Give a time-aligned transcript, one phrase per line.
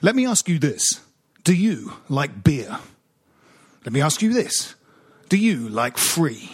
[0.00, 1.00] Let me ask you this
[1.44, 2.78] Do you like beer?
[3.84, 4.74] Let me ask you this
[5.28, 6.52] Do you like free?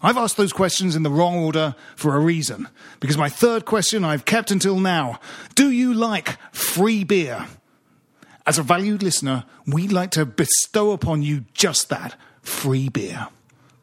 [0.00, 2.68] I've asked those questions in the wrong order for a reason,
[3.00, 5.20] because my third question I've kept until now
[5.54, 7.46] Do you like free beer?
[8.46, 13.28] As a valued listener, we'd like to bestow upon you just that free beer.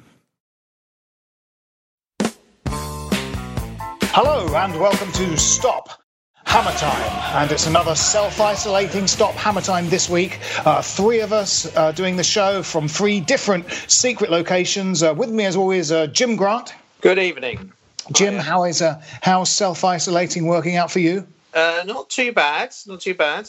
[4.14, 6.01] Hello, and welcome to Stop
[6.44, 10.38] Hammer Time, and it's another self-isolating Stop Hammer Time this week.
[10.66, 15.02] Uh, three of us uh, doing the show from three different secret locations.
[15.02, 16.74] Uh, with me, as always, uh, Jim Grant.
[17.00, 17.72] Good evening.
[18.12, 21.26] Jim, how is uh, how's self-isolating working out for you?
[21.54, 22.74] Uh, not too bad.
[22.86, 23.48] Not too bad.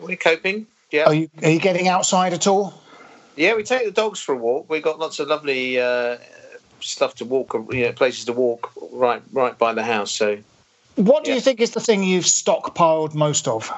[0.00, 0.66] We're coping.
[0.90, 1.04] Yeah.
[1.04, 2.74] Are you are you getting outside at all?
[3.36, 4.70] Yeah, we take the dogs for a walk.
[4.70, 6.16] We've got lots of lovely uh,
[6.80, 10.12] stuff to walk, you know, places to walk right right by the house.
[10.12, 10.38] So
[10.96, 11.36] What do Yeah.
[11.36, 13.70] you think is the thing you've stockpiled most of?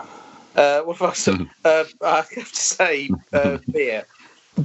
[0.56, 1.49] Uh, what have I said?
[1.65, 4.05] Uh, I have to say, uh, beer.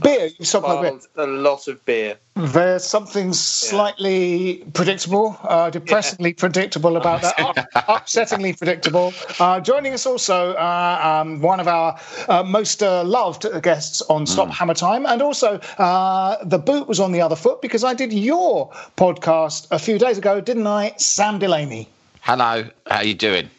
[0.02, 0.26] Beer.
[0.40, 0.82] You've stockpiled
[1.16, 1.26] beer.
[1.26, 2.18] A lot of beer.
[2.36, 7.56] There's something slightly predictable, uh, depressingly predictable about that, Up-
[8.04, 9.14] upsettingly predictable.
[9.40, 14.26] Uh, joining us also, uh, um, one of our uh, most uh, loved guests on
[14.26, 17.94] Stop Hammer Time, and also uh, the boot was on the other foot because I
[17.94, 21.88] did your podcast a few days ago, didn't I, Sam Delaney?
[22.26, 23.50] Hello, how are you doing?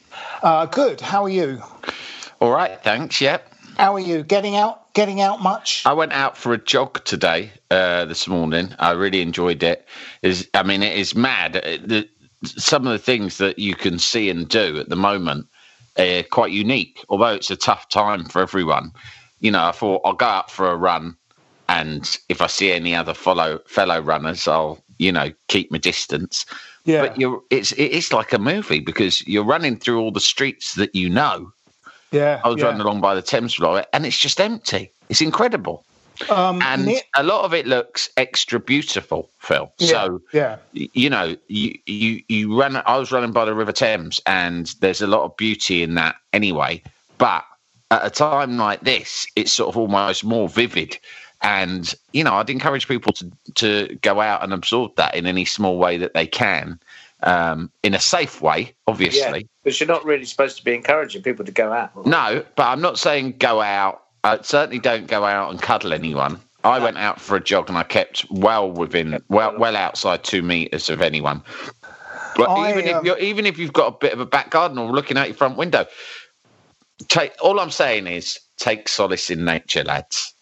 [0.43, 1.02] Uh, good.
[1.02, 1.62] How are you?
[2.40, 3.20] All right, thanks.
[3.20, 3.46] Yep.
[3.76, 4.22] How are you?
[4.22, 4.94] Getting out?
[4.94, 5.82] Getting out much?
[5.84, 8.75] I went out for a jog today, uh, this morning.
[8.78, 9.87] I really enjoyed it.
[10.22, 11.56] Is I mean, it is mad.
[11.58, 12.08] Uh, The,
[12.44, 15.46] some of the things that you can see and do at the moment
[15.99, 17.05] uh, quite unique.
[17.10, 18.93] Although it's a tough time for everyone,
[19.40, 21.19] you know, I thought I'll go out for a run,
[21.69, 26.46] and if I see any other follow fellow runners, I'll you know keep my distance.
[26.84, 27.02] Yeah.
[27.06, 30.94] But you're it's it's like a movie because you're running through all the streets that
[30.94, 31.50] you know.
[32.12, 32.40] Yeah.
[32.44, 32.66] I was yeah.
[32.66, 34.92] running along by the Thames Floor, and it's just empty.
[35.08, 35.84] It's incredible,
[36.31, 39.72] Um, and ne- a lot of it looks extra beautiful, Phil.
[39.78, 40.56] yeah, So yeah.
[40.72, 42.76] you know, you you you run.
[42.86, 46.16] I was running by the River Thames, and there's a lot of beauty in that
[46.32, 46.82] anyway.
[47.19, 47.44] But
[47.90, 50.98] at a time like this, it's sort of almost more vivid.
[51.44, 55.44] And you know, I'd encourage people to to go out and absorb that in any
[55.44, 56.81] small way that they can,
[57.23, 59.41] um, in a safe way, obviously.
[59.41, 62.06] Yeah, because you're not really supposed to be encouraging people to go out.
[62.06, 64.02] No, but I'm not saying go out.
[64.25, 66.41] I certainly don't go out and cuddle anyone.
[66.64, 70.41] I went out for a jog and I kept well within, well, well outside two
[70.43, 71.43] meters of anyone.
[72.37, 74.50] But I, even if um, you're, even if you've got a bit of a back
[74.50, 75.85] garden or looking out your front window,
[77.08, 77.32] take.
[77.41, 80.33] All I'm saying is take solace in nature, lads.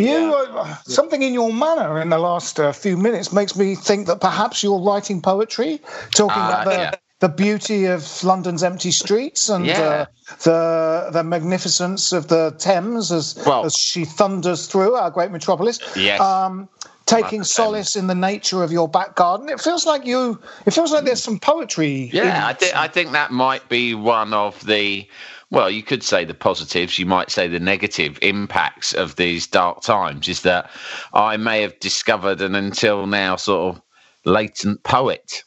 [0.00, 4.06] You uh, something in your manner in the last uh, few minutes makes me think
[4.06, 5.80] that perhaps you're writing poetry,
[6.14, 6.94] talking Ah, about the, yeah.
[7.20, 9.80] the beauty of London's empty streets and Yeah.
[9.80, 10.04] uh,
[10.44, 15.78] the the magnificence of the Thames as Well- as she thunders through our great metropolis.
[15.96, 16.20] Yes.
[16.20, 16.68] Um,
[17.06, 19.48] taking solace in the nature of your back garden.
[19.48, 20.38] It feels like you.
[20.64, 22.08] It feels like there's some poetry.
[22.12, 25.08] Yeah, I think I think that might be one of the
[25.50, 29.82] well, you could say the positives, you might say the negative impacts of these dark
[29.82, 30.70] times is that
[31.12, 33.82] I may have discovered an until now sort of
[34.24, 35.42] latent poet.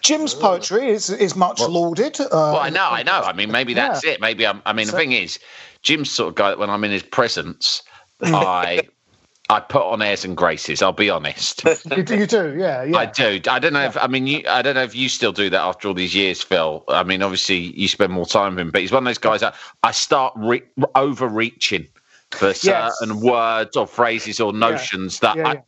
[0.00, 2.18] Jim's poetry is is much lauded.
[2.18, 3.20] Uh, Well, I know, I know.
[3.20, 4.12] I mean, maybe that's Yeah.
[4.12, 4.20] it.
[4.20, 4.62] Maybe I'm.
[4.64, 5.38] I mean, the thing is,
[5.82, 7.82] Jim's sort of guy that when I'm in his presence,
[8.22, 8.88] I
[9.50, 10.80] I put on airs and graces.
[10.80, 11.64] I'll be honest.
[11.96, 12.96] you, do- you do, yeah, yeah.
[12.96, 13.40] I do.
[13.48, 14.44] I don't know if I mean you.
[14.48, 16.84] I don't know if you still do that after all these years, Phil.
[16.88, 19.40] I mean, obviously you spend more time with him, but he's one of those guys
[19.40, 20.62] that I start re-
[20.94, 21.88] overreaching
[22.30, 22.96] for Yes.
[23.00, 25.62] certain words or phrases or notions that Yeah, I,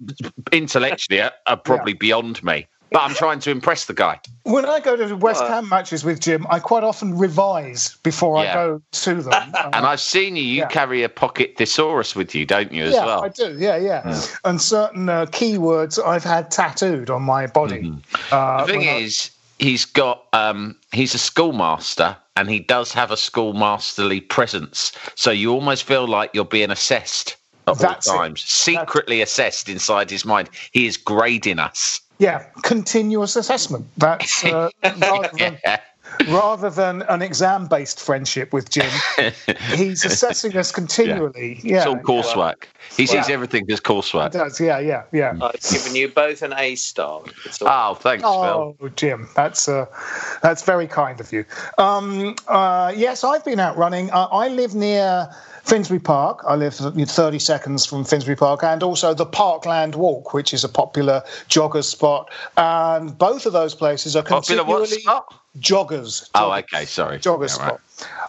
[0.53, 2.69] intellectually are, are probably beyond me.
[2.93, 4.21] But I'm trying to impress the guy.
[4.45, 8.53] When I go to West Ham matches with Jim, I quite often revise before I
[8.53, 9.33] go to them.
[9.33, 10.43] Uh, And I've seen you.
[10.43, 10.69] You yeah.
[10.69, 13.25] carry a pocket thesaurus with you, don't you, as yeah, well?
[13.25, 13.57] I do.
[13.59, 14.23] Yeah, yeah.
[14.45, 17.81] And certain uh, keywords I've had tattooed on my body.
[18.31, 18.67] Uh, Mm-hmm.
[18.67, 23.11] The thing when I- is, he's got um, he's a schoolmaster, and he does have
[23.11, 24.93] a schoolmasterly presence.
[25.15, 27.37] So you almost feel like you're being assessed
[27.69, 30.51] at That's all times, secretly assessed inside his mind.
[30.73, 32.01] He is grading us.
[32.23, 33.85] Yeah, continuous assessment.
[33.97, 35.59] That's uh, rather, than.
[36.29, 38.91] Rather than an exam-based friendship with Jim.
[39.75, 41.61] he's assessing us continually.
[41.63, 42.65] Yeah, It's all coursework.
[42.97, 43.35] He sees Yeah.
[43.35, 44.33] everything as He coursework.
[44.33, 44.61] does.
[44.61, 45.33] Yeah, yeah, yeah.
[45.41, 47.23] I've given you both an A star.
[47.45, 48.77] It's all- Oh, thanks, Phil.
[48.81, 49.87] Oh, Jim, that's uh,
[50.43, 51.45] that's very kind of you.
[51.79, 54.11] Um, uh, yes, I've been out running.
[54.11, 55.29] Uh, I live near
[55.65, 56.43] Finsbury Park.
[56.47, 60.69] I live 30 seconds from Finsbury Park, and also the Parkland Walk, which is a
[60.69, 62.31] popular joggers spot.
[62.57, 65.33] And both of those places are Popular what spot?
[65.59, 66.31] Joggers.
[66.35, 67.19] Oh, okay, sorry.
[67.19, 67.81] Jogger Yeah, right.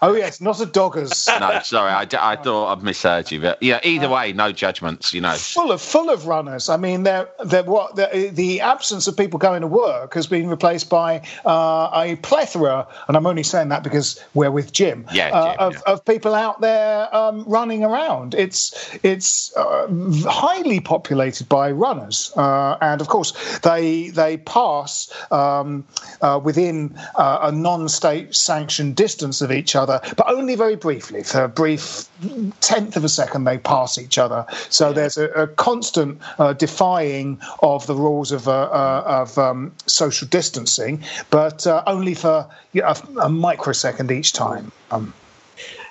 [0.02, 1.30] Oh yes, not a doggers.
[1.44, 3.80] No, sorry, I, d- I thought I'd misheard you, but yeah.
[3.84, 5.14] Either way, no judgments.
[5.14, 5.34] You know.
[5.34, 6.70] full of full of runners.
[6.70, 10.48] I mean, they're, they're what the, the absence of people going to work has been
[10.50, 15.06] replaced by uh, a plethora, and I'm only saying that because we're with Jim.
[15.14, 15.94] Yeah, uh, Jim, of, yeah.
[15.94, 18.36] of people out there um, running around.
[18.36, 19.88] It's it's uh,
[20.26, 25.86] highly populated by runners, uh, and of course they they pass um,
[26.22, 31.44] uh, within uh, a non-state sanctioned distance of each other, but only very briefly for
[31.44, 32.08] a brief
[32.62, 34.46] tenth of a second they pass each other.
[34.70, 39.72] So there's a, a constant uh, defying of the rules of, uh, uh, of um,
[39.86, 44.72] social distancing, but uh, only for you know, a, a microsecond each time.
[44.92, 45.14] Um,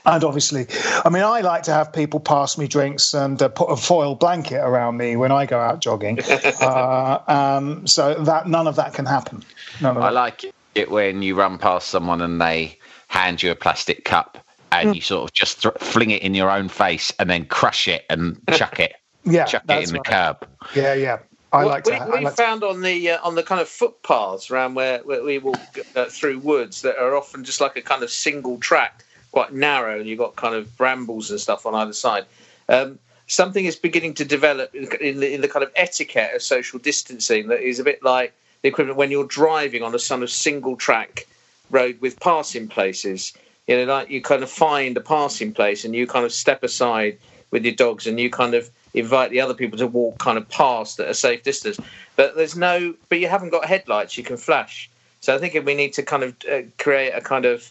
[0.05, 0.67] and obviously,
[1.05, 4.17] I mean, I like to have people pass me drinks and uh, put a foil
[4.17, 6.19] blanket around me when I go out jogging.
[6.61, 9.45] uh, um, so that none of that can happen.
[9.81, 10.12] I that.
[10.12, 12.79] like it when you run past someone and they
[13.12, 14.38] hand you a plastic cup
[14.73, 14.95] and Hmm.
[14.95, 18.07] you sort of just th- fling it in your own face and then crush it
[18.09, 20.38] and chuck it, Yeah, chuck it that's in the right.
[20.38, 20.49] curb.
[20.75, 21.19] Yeah, yeah.
[21.52, 21.90] I Well, like to.
[21.90, 24.73] we, I we like to- found on the uh, on the kind of footpaths around
[24.75, 25.61] where, where we walk
[25.95, 29.99] uh, through woods that are often just like a kind of single track, quite narrow,
[30.00, 32.25] and you've got kind of brambles and stuff on either side.
[32.71, 36.40] Um, something is beginning to develop in in the, in the kind of etiquette of
[36.42, 40.23] social distancing that is a bit like the equivalent when you're driving on a sort
[40.23, 41.26] of single track
[41.73, 43.33] road with passing places.
[43.67, 46.62] You know, like you kind of find a passing place and you kind of step
[46.62, 47.19] aside
[47.50, 50.49] with your dogs and you kind of invite the other people to walk kind of
[50.49, 51.79] past at a safe distance.
[52.17, 54.91] But there's no, but you haven't got headlights you can flash.
[55.21, 57.71] So I think we need to kind of uh, create a kind of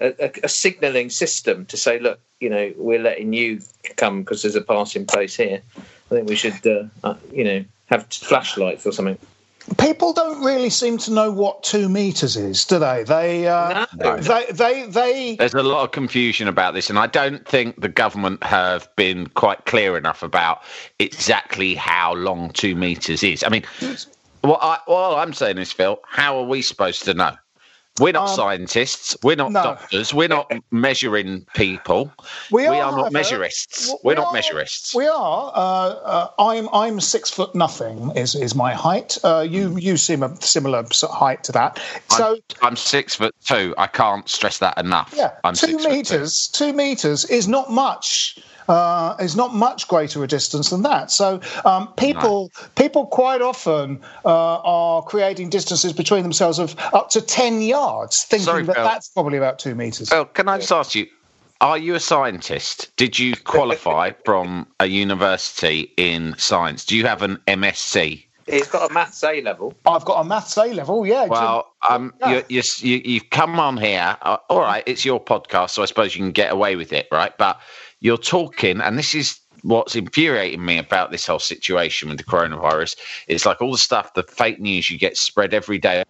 [0.00, 3.60] a, a signalling system to say, look, you know, we're letting you
[3.96, 5.60] come because there's a passing place here.
[5.76, 9.18] I think we should, uh, uh, you know, have flashlights or something.
[9.78, 13.04] People don't really seem to know what two meters is, do they?
[13.04, 14.16] They, uh, No.
[14.16, 15.36] they, they, they.
[15.36, 19.28] There's a lot of confusion about this, and I don't think the government have been
[19.28, 20.62] quite clear enough about
[20.98, 23.44] exactly how long two meters is.
[23.44, 23.62] I mean,
[24.42, 27.36] what, I, what all I'm saying is, Phil, how are we supposed to know?
[28.00, 29.16] We're not Um, scientists.
[29.22, 29.62] We're not no.
[29.62, 30.12] doctors.
[30.14, 32.10] We're not measuring people.
[32.50, 33.88] We are, not however, measurists.
[34.02, 34.94] We're we not are- measurists.
[34.94, 35.52] We are.
[35.54, 39.18] Uh, uh, I'm I'm six foot nothing is is my height.
[39.22, 41.78] Uh, you you seem a similar height to that.
[42.08, 43.74] So I'm, I'm six foot two.
[43.78, 45.12] I can't stress that enough.
[45.16, 45.88] yeah, I'm two foot two.
[45.90, 46.48] meters.
[46.48, 48.38] Two meters is not much.
[48.70, 51.10] Uh, is not much greater a distance than that.
[51.10, 57.20] So um, people people quite often uh, are creating distances between themselves of up to
[57.20, 58.84] ten yards, thinking Sorry, that Phil.
[58.84, 60.08] that's probably about two meters.
[60.10, 61.08] Phil, can I just ask you?
[61.60, 62.96] Are you a scientist?
[62.96, 66.86] Did you qualify from a university in science?
[66.86, 68.24] Do you have an MSc?
[68.46, 69.74] He's got a maths A level.
[69.86, 71.06] I've got a maths A level.
[71.06, 71.26] Yeah.
[71.26, 72.30] Well, um, Yeah.
[72.30, 74.16] you, you, you, you've come on here.
[74.22, 77.06] Uh, all right, it's your podcast, so I suppose you can get away with it,
[77.12, 77.36] right?
[77.36, 77.60] But
[78.00, 82.96] you're talking, and this is what's infuriating me about this whole situation with the coronavirus.
[83.28, 86.02] It's like all the stuff, the fake news you get spread every day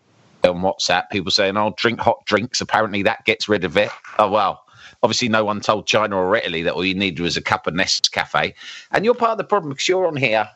[0.44, 1.10] on WhatsApp.
[1.10, 3.90] People saying, "Oh, drink hot drinks." Apparently, that gets rid of it.
[4.18, 4.64] Oh well.
[5.02, 7.72] Obviously, no one told China or Italy that all you needed was a cup of
[7.72, 8.52] Nescafe,
[8.92, 10.48] and you're part of the problem because you're on here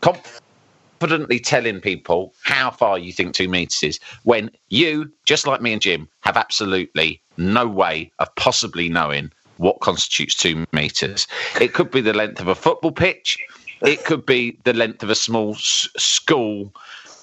[0.00, 5.72] confidently telling people how far you think two meters is when you, just like me
[5.72, 9.32] and Jim, have absolutely no way of possibly knowing
[9.62, 11.26] what constitutes two meters.
[11.60, 13.38] It could be the length of a football pitch.
[13.82, 16.74] It could be the length of a small s- school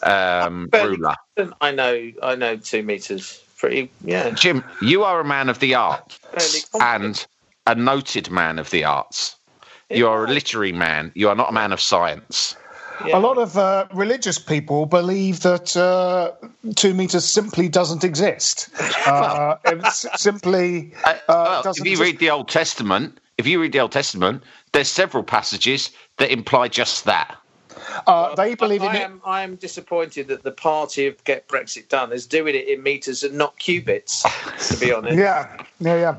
[0.03, 1.15] um, ruler.
[1.61, 3.43] I know, I know, two meters.
[3.57, 4.29] Pretty, yeah.
[4.31, 6.17] Jim, you are a man of the arts
[6.81, 7.25] and
[7.67, 9.35] a noted man of the arts.
[9.89, 11.11] You are a literary man.
[11.15, 12.55] You are not a man of science.
[13.05, 13.17] Yeah.
[13.17, 16.31] A lot of uh, religious people believe that uh,
[16.75, 18.69] two meters simply doesn't exist.
[19.05, 23.71] Uh, it's simply Uh, uh, well, if you read the Old Testament, if you read
[23.71, 27.37] the Old Testament, there's several passages that imply just that.
[28.05, 29.01] Uh, they believe in I it.
[29.01, 32.83] am, I am disappointed that the party of Get Brexit Done is doing it in
[32.83, 34.23] meters and not cubits.
[34.69, 36.17] To be honest, Yeah, yeah, yeah.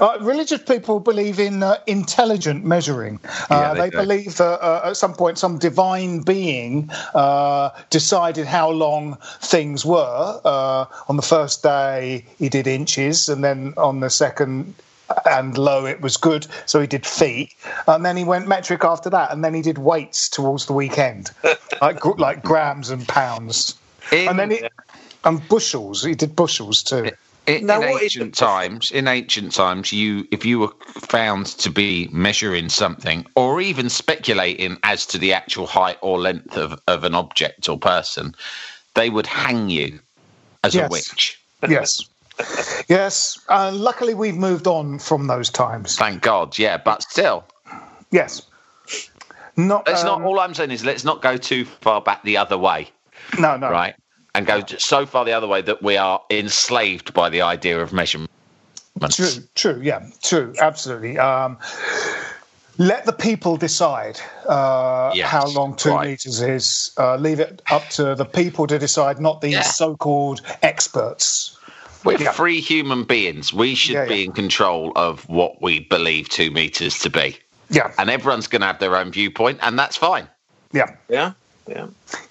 [0.00, 3.18] Uh, religious people believe in uh, intelligent measuring.
[3.24, 8.46] Uh, Yeah, they they believe that uh, at some point some divine being uh, decided
[8.46, 10.40] how long things were.
[10.44, 14.74] Uh, on the first day, he did inches, and then on the second
[15.26, 17.54] and low, it was good, so he did feet,
[17.86, 21.30] and then he went metric after that, and then he did weights towards the weekend,
[21.82, 23.74] like like grams and pounds,
[24.10, 24.62] In, and then he,
[25.24, 26.02] and bushels.
[26.02, 27.10] He did bushels too.
[27.46, 32.08] In, Now, in ancient times, in ancient times, you if you were found to be
[32.12, 37.14] measuring something or even speculating as to the actual height or length of, of an
[37.14, 38.34] object or person,
[38.94, 40.00] they would hang you
[40.64, 40.84] as Yes.
[40.86, 41.38] a witch.
[41.66, 42.00] yes
[42.88, 46.78] yes uh, luckily we've moved on from those times Thank God, yeah.
[46.78, 47.44] But still,
[48.10, 48.42] yes
[49.56, 50.22] not let's not.
[50.22, 52.90] um, All I'm saying is, let's not go too far back the other way.
[53.38, 53.94] no no right?
[54.34, 57.92] And go so far the other way that we are enslaved by the idea of
[57.92, 58.30] measurement.
[59.10, 61.58] true true yeah true absolutely um
[62.78, 66.08] let the people decide uh, Yes, how long two right.
[66.08, 66.90] meters is.
[66.96, 69.62] Uh, leave it up to the people to decide, not these Yeah.
[69.62, 71.58] so-called experts.
[72.02, 72.32] We're Yeah.
[72.32, 73.52] free human beings.
[73.52, 74.24] We should Yeah, be yeah.
[74.24, 77.38] in control of what we believe two meters to be.
[77.68, 80.26] Yeah, And everyone's going to have their own viewpoint, and that's fine.
[80.72, 80.96] yeah.
[81.10, 81.32] yeah,
[81.68, 81.86] yeah.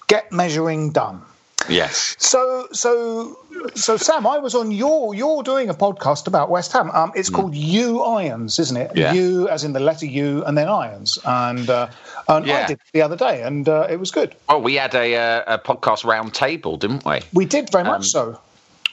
[0.08, 1.22] Get measuring done.
[1.68, 2.16] Yes.
[2.18, 3.38] So, so,
[3.74, 5.14] so, Sam, I was on your.
[5.14, 6.90] You're doing a podcast about West Ham.
[6.90, 8.92] Um, it's called U Irons, isn't it?
[8.94, 9.12] Yeah.
[9.12, 11.18] U as in the letter U, and then irons.
[11.24, 11.88] And uh,
[12.28, 12.66] and I Yeah.
[12.68, 14.34] did the other day, and uh, it was good.
[14.48, 17.20] Well, we had a, uh, a podcast round table, didn't we?
[17.32, 18.40] We did very much Um, so.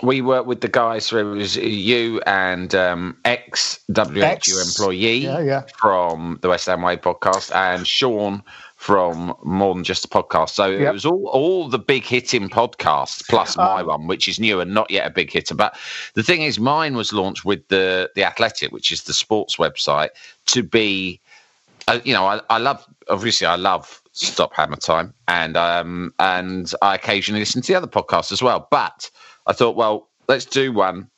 [0.02, 1.08] We worked with the guys.
[1.08, 5.64] So it was you and um, ex WHU employee Yeah, yeah.
[5.78, 8.42] from the West Ham Way podcast, and Sean
[8.80, 10.52] from More Than Just a Podcast.
[10.52, 14.40] So it was all all the big hitting podcasts plus my Um, one, which is
[14.40, 15.54] new and not yet a big hitter.
[15.54, 15.78] But
[16.14, 20.12] the thing is, mine was launched with the the Athletic, which is the sports website,
[20.48, 21.20] to be.
[21.90, 26.72] Uh, you know, I, I love obviously I love Stop Hammer Time, and um and
[26.82, 28.66] I occasionally listen to the other podcasts as well.
[28.72, 29.12] But
[29.46, 31.10] I thought, well, let's do one.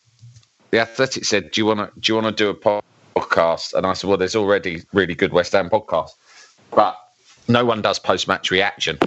[0.71, 2.81] The Athletic said, "Do you want to do you want to do a
[3.19, 6.09] podcast?" And I said, "Well, there's already really good West Ham podcast,
[6.71, 6.97] but
[7.47, 8.97] no one does post match reaction.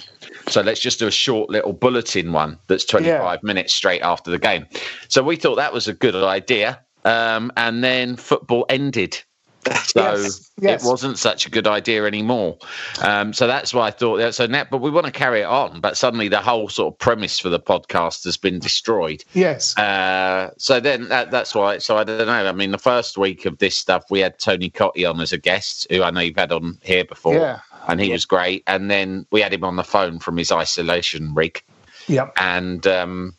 [0.48, 3.36] So let's just do a short little bulletin one that's 25 Yeah.
[3.42, 4.66] minutes straight after the game.
[5.08, 6.80] So we thought that was a good idea.
[7.06, 9.22] Um, and then football ended.
[9.86, 10.84] So Yes, yes.
[10.84, 12.58] it wasn't such a good idea anymore.
[13.00, 14.34] Um, so that's why I thought that.
[14.34, 15.80] So now, but we want to carry it on.
[15.80, 19.24] But suddenly the whole sort of premise for the podcast has been destroyed.
[19.32, 19.74] Yes.
[19.78, 21.78] Uh, so then that, that's why.
[21.78, 22.32] So I don't know.
[22.46, 25.38] I mean, the first week of this stuff, we had Tony Cottee on as a
[25.38, 27.60] guest, who I know you've had on here before, Yeah.
[27.86, 28.62] And he was great.
[28.66, 31.62] And then we had him on the phone from his isolation rig,
[32.08, 32.32] Yep.
[32.38, 33.34] and um,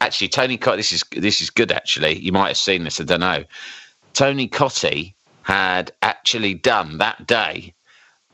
[0.00, 0.76] actually, Tony Cottee.
[0.76, 1.72] This is this is good.
[1.72, 3.00] Actually, you might have seen this.
[3.00, 3.44] I don't know.
[4.14, 7.74] Tony Cottee had actually done that day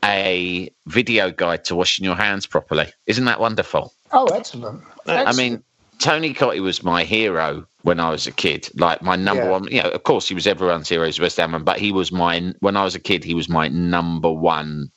[0.03, 2.87] a video guide to washing your hands properly.
[3.07, 3.93] Isn't that wonderful?
[4.11, 4.83] Oh, excellent.
[5.07, 5.63] I mean,
[5.99, 8.69] Tony Cottee was my hero when I was a kid.
[8.75, 9.49] Like my number Yeah.
[9.49, 9.63] one.
[9.65, 12.53] You know, of course, he was everyone's hero as West Ham, but he was my
[12.59, 13.23] when I was a kid.
[13.23, 14.91] He was my number one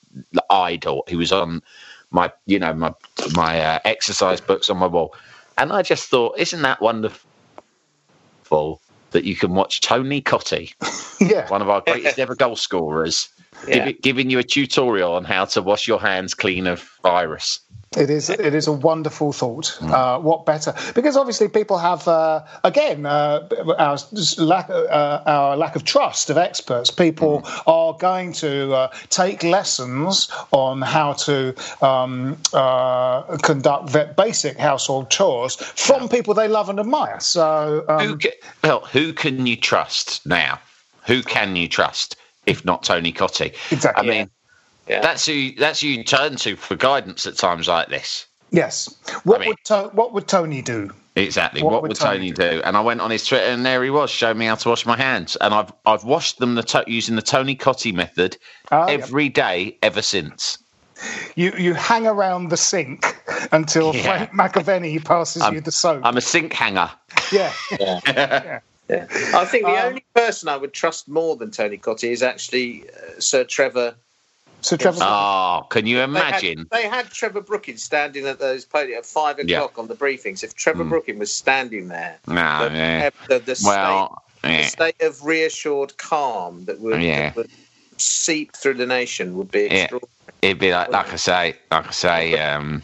[0.50, 1.04] idol.
[1.08, 1.62] He was on
[2.10, 2.92] my, you know, my
[3.34, 5.14] my uh, exercise books on my wall,
[5.58, 7.20] and I just thought, isn't that wonderful
[9.12, 10.74] that you can watch Tony Cottee,
[11.20, 11.48] yeah.
[11.48, 13.28] one of our greatest ever goal scorers,
[13.66, 13.90] Yeah.
[13.92, 17.60] giving you a tutorial on how to wash your hands clean of virus.
[17.96, 18.30] It is.
[18.30, 19.76] It is a wonderful thought.
[19.80, 19.90] Mm.
[19.92, 20.74] Uh, what better?
[20.94, 23.98] Because obviously, people have uh, again uh, our
[24.38, 26.90] lack uh, our lack of trust of experts.
[26.90, 27.62] People Mm.
[27.66, 35.56] are going to uh, take lessons on how to um, uh, conduct basic household chores
[35.56, 37.20] from people they love and admire.
[37.20, 38.32] So who um, can,
[38.62, 40.60] well, who can you trust now?
[41.06, 43.54] Who can you trust if not Tony Cottee?
[43.70, 44.08] Exactly.
[44.08, 44.41] I mean, Yeah.
[45.00, 48.26] That's who that's who you turn to for guidance at times like this.
[48.50, 48.94] yes,
[49.24, 50.90] what mean- would to- what would Tony do?
[51.14, 51.62] Exactly.
[51.62, 52.62] What What, would would Tony Tony do?
[52.64, 54.86] And I went on his Twitter, and there he was, showing me how to wash
[54.86, 55.36] my hands.
[55.36, 58.38] And I've I've washed them the to- using the Tony Cottee method
[58.70, 59.00] Ah, yep.
[59.00, 60.56] every day ever since.
[61.36, 63.20] You you hang around the sink
[63.52, 64.02] until Yeah.
[64.28, 66.00] Frank McAvennie passes I'm- you the soap.
[66.04, 66.90] I'm a sink hanger.
[67.32, 67.52] yeah.
[68.88, 69.06] Yeah.
[69.34, 72.84] I think the Um, only person I would trust more than Tony Cottee is actually
[72.90, 73.94] uh, Sir Trevor.
[74.62, 74.98] So Trevor.
[75.02, 76.58] Oh, can you They imagine?
[76.58, 79.56] had, they had Trevor Brookings standing at those podium at five Yeah.
[79.58, 80.44] o'clock on the briefings.
[80.44, 83.10] If Trevor Brookings was standing there, No, the, yeah.
[83.28, 84.66] the, the state, Well, the yeah.
[84.66, 87.30] state of reassured calm that would, Yeah.
[87.30, 87.50] that would
[87.98, 89.82] seep through the nation would be Yeah.
[89.82, 90.08] extraordinary.
[90.42, 92.82] it'd be like like I say, like I say, um,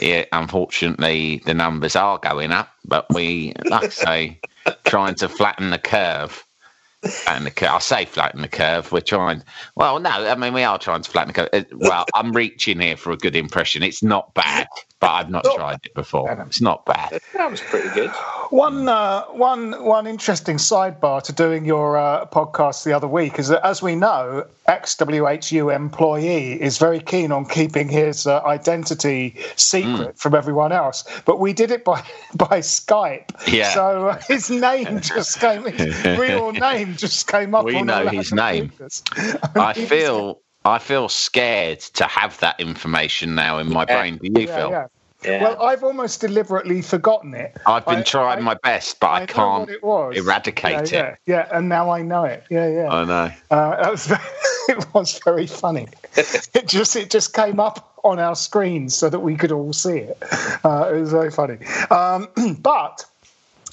[0.00, 0.24] yeah.
[0.32, 4.38] Unfortunately, the numbers are going up, but we, like I say,
[4.84, 6.44] trying to flatten the curve.
[7.02, 7.70] Flatten the curve.
[7.70, 8.92] I say flatten the curve.
[8.92, 9.42] We're trying.
[9.74, 11.48] Well, no, I mean we are trying to flatten the curve.
[11.52, 13.82] Uh, well, I'm reaching here for a good impression.
[13.82, 14.68] It's not bad,
[15.02, 16.30] but I've not tried it before.
[16.46, 17.20] It's not bad.
[17.34, 18.08] That was pretty good.
[18.50, 23.48] One, uh, one, one interesting sidebar to doing your uh, podcast the other week is
[23.48, 30.16] that, as we know, ex-WHU employee is very keen on keeping his uh, identity secret
[30.20, 31.02] from everyone else.
[31.24, 32.00] But we did it by
[32.36, 33.70] by Skype, Yeah.
[33.74, 37.64] so uh, his name just came, his real name just came up.
[37.64, 38.70] We on know his name.
[39.56, 40.40] I feel.
[40.64, 44.18] I feel scared to have that information now in my brain.
[44.18, 44.70] Do you Yeah, feel?
[44.70, 44.86] yeah.
[45.24, 45.42] Yeah.
[45.44, 47.56] Well, I've almost deliberately forgotten it.
[47.64, 50.16] I've been I- trying I- my best, but I, know can't it was.
[50.16, 51.18] eradicate yeah, it.
[51.26, 52.44] Yeah, yeah, and now I know it.
[52.50, 52.88] Yeah, yeah.
[52.88, 53.32] I know.
[53.50, 54.20] Uh, was very,
[54.68, 55.86] it was very funny.
[56.16, 59.98] it just it just came up on our screens so that we could all see
[59.98, 60.18] it.
[60.64, 61.58] Uh, it was very funny.
[61.90, 62.28] Um,
[62.60, 63.04] but.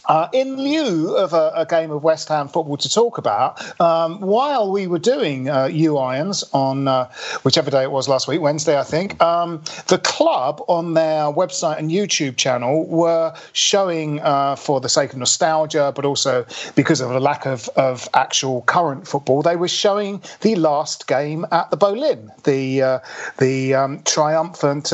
[0.09, 4.19] Uh, in lieu of a, a game of West Ham football to talk about, um,
[4.21, 7.11] while we were doing uh, U Irons on uh,
[7.43, 11.77] whichever day it was last week, Wednesday, I think, um, the club on their website
[11.77, 16.43] and YouTube channel were showing, uh, for the sake of nostalgia, but also
[16.73, 21.45] because of a lack of, of actual current football, they were showing the last game
[21.51, 22.99] at the Boleyn, the uh,
[23.37, 24.91] the um, triumphant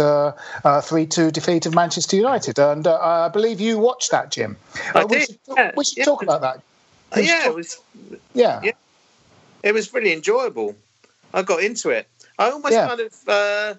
[0.84, 4.58] three two defeat of Manchester United, and uh, I believe you watched that, Jim.
[4.94, 6.06] I We did, should, yeah, we should yeah.
[6.06, 6.62] talk about that.
[7.16, 7.82] Yeah, talk- it was
[8.34, 8.62] yeah.
[8.64, 8.72] yeah.
[9.64, 10.76] it was really enjoyable.
[11.34, 12.08] I got into it.
[12.38, 13.74] I almost kind of uh,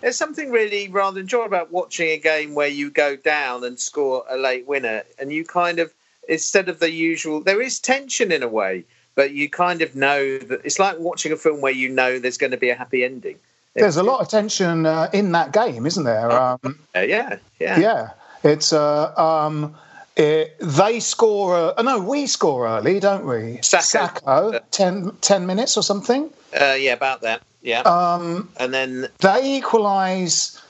[0.00, 4.24] there's something really rather enjoyable about watching a game where you go down and score
[4.28, 5.92] a late winner, and you kind of
[6.28, 10.38] instead of the usual, there is tension in a way, but you kind of know
[10.38, 13.04] that it's like watching a film where you know there's going to be a happy
[13.04, 13.38] ending.
[13.74, 16.30] There's a lot of tension uh, in that game, isn't there?
[16.30, 16.58] Oh.
[16.62, 18.10] Um, yeah, yeah, yeah,
[18.44, 19.74] it's uh, um,
[20.16, 21.56] it, they score.
[21.56, 23.58] Uh, oh, no, we score early, don't we?
[23.62, 24.20] Sakho.
[24.22, 26.30] Sakho, 10, 10 minutes or something.
[26.58, 27.42] Uh, yeah, about that.
[27.62, 30.60] Yeah, Um, and then they equalise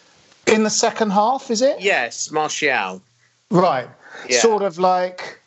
[0.47, 1.51] in the second half.
[1.51, 3.01] Is it yes, Martial.
[3.51, 3.89] right?
[4.29, 4.41] Yeah.
[4.41, 5.39] Sort of like.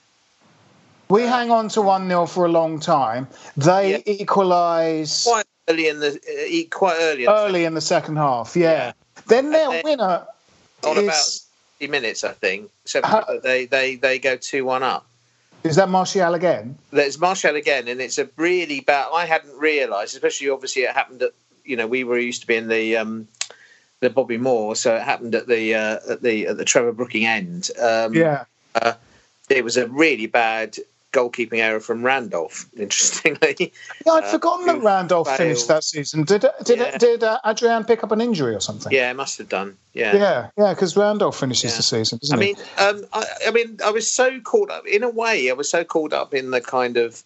[1.07, 3.27] We hang on to 1 0 for a long time.
[3.57, 3.97] They Yeah.
[4.07, 7.23] equalise Quite early in the uh, quite early.
[7.25, 8.55] In early in the second half.
[8.55, 8.71] Yeah.
[8.71, 8.91] yeah.
[9.27, 10.25] Then their then, winner
[10.83, 11.44] on is, about
[11.79, 12.71] minutes, I think.
[12.85, 15.05] So how, they they they go two one up.
[15.63, 16.77] Is that Martial again?
[16.91, 19.07] There's Martial again, and it's a really bad.
[19.13, 21.31] I hadn't realised, especially obviously it happened at
[21.63, 23.27] you know we were used to being the um,
[23.99, 27.25] the Bobby Moore, so it happened at the uh, at the at the Trevor Brooking
[27.25, 27.71] end.
[27.81, 28.93] Um, yeah, uh,
[29.49, 30.77] it was a really bad
[31.15, 32.65] goalkeeping error from Randolph.
[32.77, 33.73] Interestingly,
[34.05, 35.37] yeah, I'd uh, forgotten that Randolph failed.
[35.37, 36.23] finished that season.
[36.23, 36.97] Did did yeah.
[36.97, 38.91] did uh, Adrian pick up an injury or something?
[38.91, 39.77] Yeah, it must have done.
[39.93, 40.73] Yeah, yeah, yeah.
[40.73, 41.77] Because Randolph finishes yeah.
[41.77, 42.19] the season.
[42.31, 45.49] I mean, um, I, I, mean, I was so caught up in a way.
[45.49, 47.23] I was so caught up in the kind of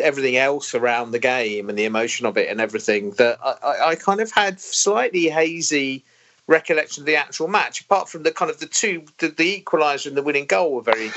[0.00, 3.94] everything else around the game and the emotion of it and everything that I, I
[3.94, 6.04] kind of had slightly hazy
[6.48, 10.06] recollection of the actual match, apart from the kind of the two, the, the equaliser
[10.06, 11.10] and the winning goal were very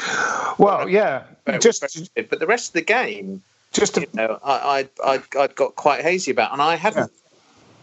[0.60, 1.24] well, yeah.
[1.46, 1.82] Very just
[2.30, 3.42] but the rest of the game,
[3.72, 7.12] just to, you know, I I I got quite hazy about, and I haven't.
[7.12, 7.18] Yeah.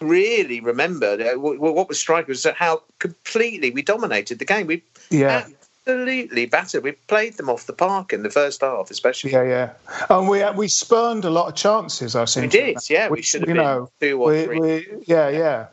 [0.00, 4.68] Really remembered uh, what was striking was how completely we dominated the game.
[4.68, 4.80] We
[5.10, 5.44] yeah
[5.88, 6.84] absolutely battered.
[6.84, 9.32] We played them off the park in the first half, especially.
[9.32, 9.70] Yeah, yeah.
[10.10, 12.14] And we we spurned a lot of chances.
[12.14, 12.90] I think we did.
[12.90, 14.60] Yeah, we, we should have you been know, two or we, three.
[14.60, 15.66] We, yeah, yeah.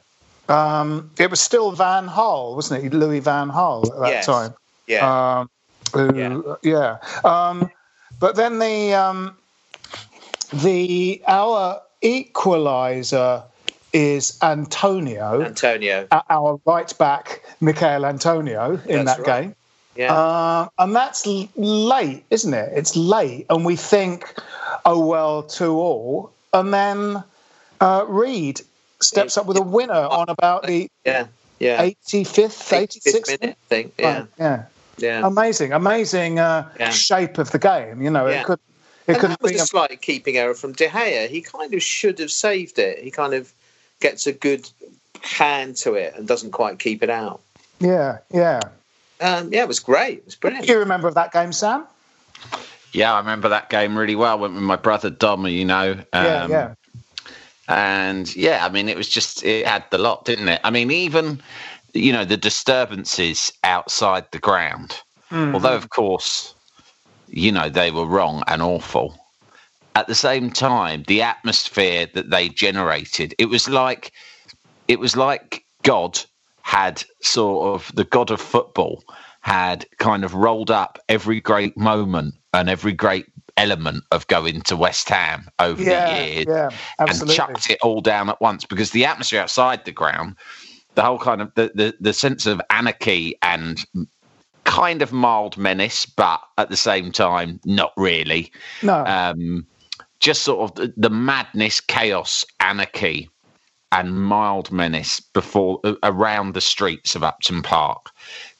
[0.47, 2.93] Um, it was still Van Gaal, wasn't it?
[2.93, 4.25] Louis Van Gaal at that yes.
[4.25, 4.53] time.
[4.87, 5.39] Yeah.
[5.39, 5.49] Um,
[5.93, 6.41] who, yeah.
[6.61, 6.97] yeah.
[7.23, 7.71] Um,
[8.19, 9.37] but then the um,
[10.53, 13.43] the our equaliser
[13.93, 15.41] is Antonio.
[15.41, 16.07] Antonio.
[16.29, 19.43] Our right back, Michail Antonio, in that's that right.
[19.43, 19.55] game.
[19.95, 20.13] Yeah.
[20.13, 22.73] Uh, and that's late, isn't it?
[22.75, 23.45] It's late.
[23.49, 24.33] And we think,
[24.83, 26.33] oh, well, two all.
[26.51, 27.23] And then
[27.79, 28.61] uh, Reid
[29.01, 31.27] steps up with a winner on about the yeah,
[31.59, 31.85] yeah.
[31.85, 33.93] 85th, 86th minute, I think.
[33.97, 34.19] Yeah.
[34.19, 34.65] Right, yeah.
[34.97, 35.27] Yeah.
[35.27, 36.89] Amazing, amazing uh, yeah.
[36.89, 38.01] shape of the game.
[38.01, 38.41] You know, yeah.
[38.41, 38.59] it could.
[39.07, 41.29] It could was a, a slight keeping error from De Gea.
[41.29, 43.03] He kind of should have saved it.
[43.03, 43.53] He kind of
[43.99, 44.67] gets a good
[45.21, 47.41] hand to it and doesn't quite keep it out.
[47.79, 48.61] Yeah, yeah.
[49.21, 50.19] Um, yeah, it was great.
[50.19, 50.65] It was brilliant.
[50.65, 51.85] Do you remember that game, Sam?
[52.93, 54.31] Yeah, I remember that game really well.
[54.31, 55.91] I went with my brother Dom, you know.
[55.91, 56.73] Um, yeah, yeah.
[57.67, 60.61] And yeah, I mean, it was just, it had the lot, didn't it?
[60.63, 61.41] I mean, even,
[61.93, 65.01] you know, the disturbances outside the ground,
[65.31, 65.53] mm-hmm.
[65.53, 66.53] although, of course,
[67.27, 69.17] you know, they were wrong and awful.
[69.95, 74.11] At the same time, the atmosphere that they generated, it was like,
[74.87, 76.19] it was like God
[76.61, 79.03] had sort of the God of football
[79.41, 83.25] had kind of rolled up every great moment and every great
[83.57, 88.01] element of going to West Ham over yeah, the years yeah, and chucked it all
[88.01, 90.35] down at once because the atmosphere outside the ground,
[90.95, 93.85] the whole kind of the, the, the sense of anarchy and
[94.65, 98.51] kind of mild menace, but at the same time, not really.
[98.83, 99.05] No.
[99.05, 99.65] Um,
[100.19, 103.29] just sort of the, the madness, chaos, anarchy,
[103.91, 108.09] and mild menace before uh, around the streets of Upton Park,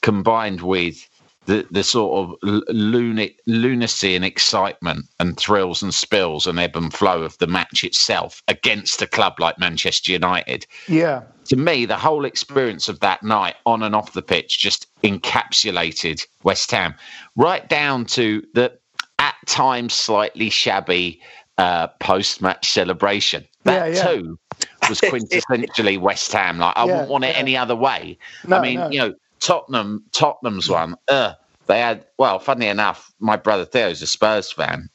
[0.01, 1.09] combined with
[1.45, 2.35] the, the sort of
[2.67, 8.41] lunacy and excitement and thrills and spills and ebb and flow of the match itself
[8.47, 10.65] against a club like Manchester United.
[10.87, 11.23] Yeah.
[11.45, 16.25] To me, the whole experience of that night on and off the pitch just encapsulated
[16.43, 16.95] West Ham,
[17.35, 18.77] right down to the
[19.19, 21.21] at times slightly shabby
[21.57, 23.45] uh, post match celebration.
[23.63, 24.07] That yeah, yeah.
[24.07, 24.39] too
[24.89, 26.57] was quintessentially West Ham.
[26.57, 28.17] Like I yeah, wouldn't want it any other way.
[28.47, 28.89] No, I mean, no.
[28.89, 29.13] you know,
[29.45, 30.95] Tottenham, Tottenham's one.
[31.07, 31.33] Uh,
[31.67, 34.89] they had well, funny enough, my brother Theo is a Spurs fan.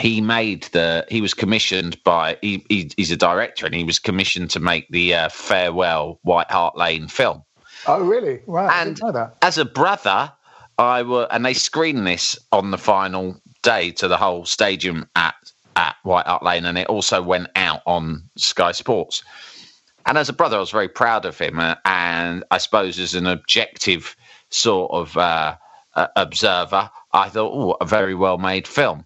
[0.00, 1.06] He made the.
[1.08, 2.38] He was commissioned by.
[2.42, 6.50] He, he he's a director, and he was commissioned to make the uh, farewell White
[6.50, 7.44] Hart Lane film.
[7.86, 8.40] Oh, really?
[8.46, 8.68] Wow!
[8.72, 9.00] And
[9.42, 10.32] as a brother,
[10.78, 15.36] I were, and they screened this on the final day to the whole stadium at
[15.76, 19.22] at White Hart Lane, and it also went out on Sky Sports.
[20.06, 21.58] And as a brother, I was very proud of him.
[21.58, 24.16] Uh, and I suppose as an objective
[24.50, 25.56] sort of uh,
[25.94, 29.04] uh, observer, I thought, oh, a very well made film.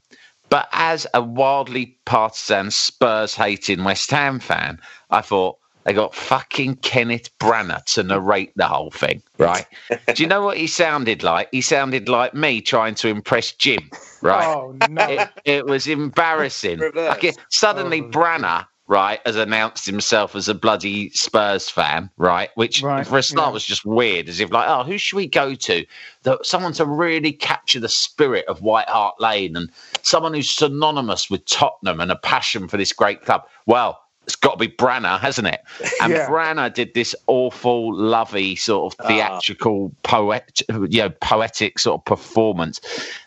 [0.48, 4.80] But as a wildly partisan Spurs hating West Ham fan,
[5.10, 9.66] I thought, they got fucking Kenneth Branagh to narrate the whole thing, right?
[10.12, 11.48] Do you know what he sounded like?
[11.52, 13.88] He sounded like me trying to impress Jim,
[14.20, 14.44] right?
[14.44, 15.06] Oh no!
[15.06, 16.80] It, it was embarrassing.
[16.92, 22.50] Like suddenly, oh, Branagh right, has announced himself as a bloody Spurs fan, right?
[22.54, 23.52] Which right, for a start yeah.
[23.52, 25.84] was just weird, as if like, oh, who should we go to?
[26.22, 29.70] The, someone to really capture the spirit of White Hart Lane and
[30.02, 33.46] someone who's synonymous with Tottenham and a passion for this great club.
[33.66, 35.60] Well, it's got to be Branagh, hasn't it?
[36.02, 36.28] And yeah.
[36.28, 39.08] Branagh did this awful, lovey sort of ah.
[39.08, 42.80] theatrical, uh, poet, you know, poetic sort of performance,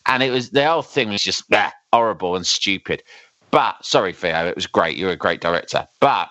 [0.06, 3.02] and it was the whole thing was just bah, horrible and stupid.
[3.52, 4.98] But sorry, Theo, it was great.
[4.98, 5.88] You're a great director.
[6.00, 6.30] But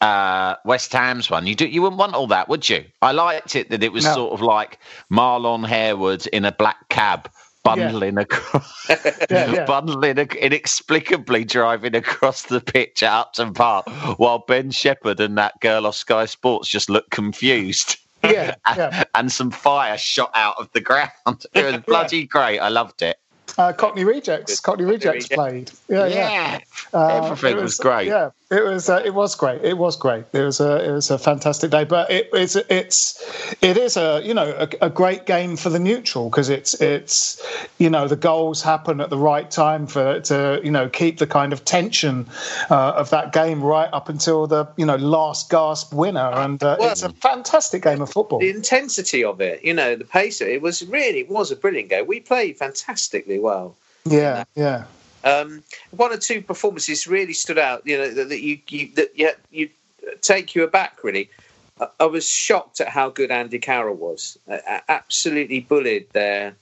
[0.00, 2.84] uh, West Ham's one, you do you wouldn't want all that, would you?
[3.02, 4.14] I liked it that it was No.
[4.14, 4.78] sort of like
[5.12, 7.30] Marlon Harewood in a black cab.
[7.62, 9.06] Bundling across, Yeah,
[9.52, 9.64] yeah.
[9.66, 13.86] bundling inexplicably driving across the pitch at Upton Park,
[14.18, 17.98] while Ben Shepherd and that girl off Sky Sports just looked confused.
[18.24, 19.04] Yeah, yeah.
[19.14, 21.10] and some fire shot out of the ground.
[21.52, 22.60] It was bloody great.
[22.60, 23.18] I loved it.
[23.58, 24.60] Uh, Cockney Rejects.
[24.60, 25.34] Cockney Rejects Rejects.
[25.34, 25.70] played.
[25.88, 26.58] Yeah, yeah.
[26.92, 28.08] Uh, Everything it was, great.
[28.08, 28.88] Yeah, it was.
[28.88, 29.62] Uh, it was great.
[29.62, 30.24] It was great.
[30.32, 30.84] It was a.
[30.88, 31.84] It was a fantastic day.
[31.84, 32.56] But it, it's.
[32.56, 33.54] It's.
[33.62, 34.20] It is a.
[34.24, 36.74] You know, a, a great game for the neutral because it's.
[36.80, 37.40] It's.
[37.78, 40.60] You know, the goals happen at the right time for to.
[40.64, 42.26] You know, keep the kind of tension
[42.70, 44.66] uh, of that game right up until the.
[44.76, 48.40] You know, last gasp winner, and uh, Well- it's a fantastic game of football.
[48.40, 51.50] the intensity of it, you know, the pace of it, it was really it was
[51.50, 52.06] a brilliant game.
[52.06, 53.76] We played fantastically well.
[54.04, 54.84] Yeah, yeah.
[55.24, 57.82] Um, one or two performances really stood out.
[57.86, 59.70] You know that, that you, you that you, you
[60.20, 61.04] take you aback.
[61.04, 61.30] Really,
[61.80, 64.38] I, I was shocked at how good Andy Carroll was.
[64.50, 66.54] Uh, absolutely bullied their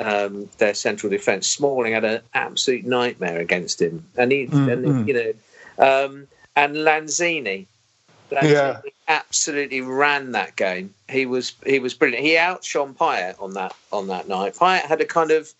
[0.00, 1.46] um, their central defence.
[1.48, 5.08] Smalling had an absolute nightmare against him, and he Mm, and mm.
[5.08, 5.32] you know
[5.78, 7.66] um, and Lanzini.
[8.30, 8.80] Lanzini Yeah.
[9.08, 10.92] absolutely ran that game.
[11.08, 12.24] He was he was brilliant.
[12.24, 14.54] He outshone Payet on that on that night.
[14.54, 15.52] Payet had a kind of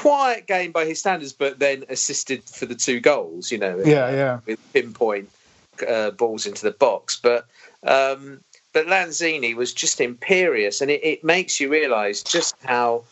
[0.00, 3.52] quiet game by his standards, but then assisted for the two goals.
[3.52, 4.40] You know, Yeah, yeah.
[4.46, 5.28] with pinpoint
[5.86, 7.20] uh, balls into the box.
[7.22, 7.46] But
[7.82, 8.40] um,
[8.72, 13.04] but Lanzini was just imperious, and it, it makes you realise just how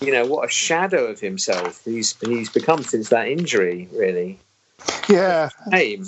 [0.00, 3.88] you know what a shadow of himself he's he's become since that injury.
[3.92, 4.38] Really,
[5.08, 5.50] Yeah,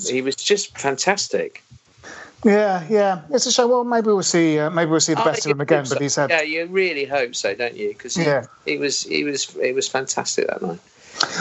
[0.09, 1.63] he was just fantastic.
[2.45, 3.23] Yeah, yeah.
[3.31, 3.69] It's a shame.
[3.69, 4.59] Well, maybe we'll see.
[4.59, 5.81] Uh, maybe we'll see the best of him again.
[5.85, 6.03] hope But so.
[6.03, 7.89] he's had yeah, you really hope so, don't you?
[7.89, 8.45] Because he, Yeah.
[8.65, 10.79] he was he was it was fantastic that night.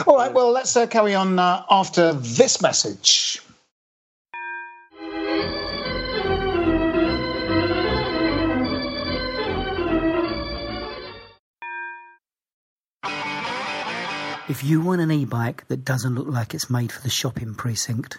[0.08, 3.40] All right, well, let's uh, carry on uh, after this message.
[14.48, 18.18] If you want an e-bike that doesn't look like it's made for the shopping precinct,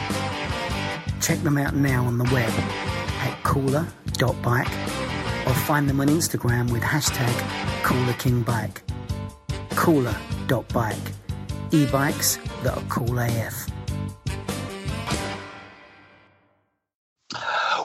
[1.21, 4.67] Check them out now on the web at cooler.bike
[5.47, 7.31] or find them on Instagram with hashtag
[7.83, 8.81] CoolerKingBike.
[9.75, 10.97] Cooler.bike.
[11.71, 13.70] E-bikes that are cool AF.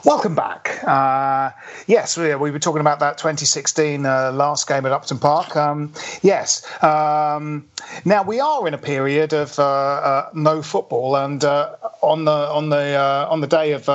[0.07, 0.85] Welcome back.
[0.85, 1.51] Uh,
[1.89, 5.57] yes, we, we were talking about that 2016 uh, last game at Upton Park.
[5.57, 5.93] Um,
[6.23, 6.65] yes.
[6.81, 7.69] Um,
[8.05, 12.31] now we are in a period of uh, uh, no football, and uh, on the
[12.31, 13.91] on the uh, on the day of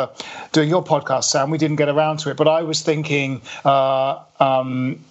[0.52, 2.36] doing your podcast, Sam, we didn't get around to it.
[2.36, 3.42] But I was thinking.
[3.64, 5.06] Um,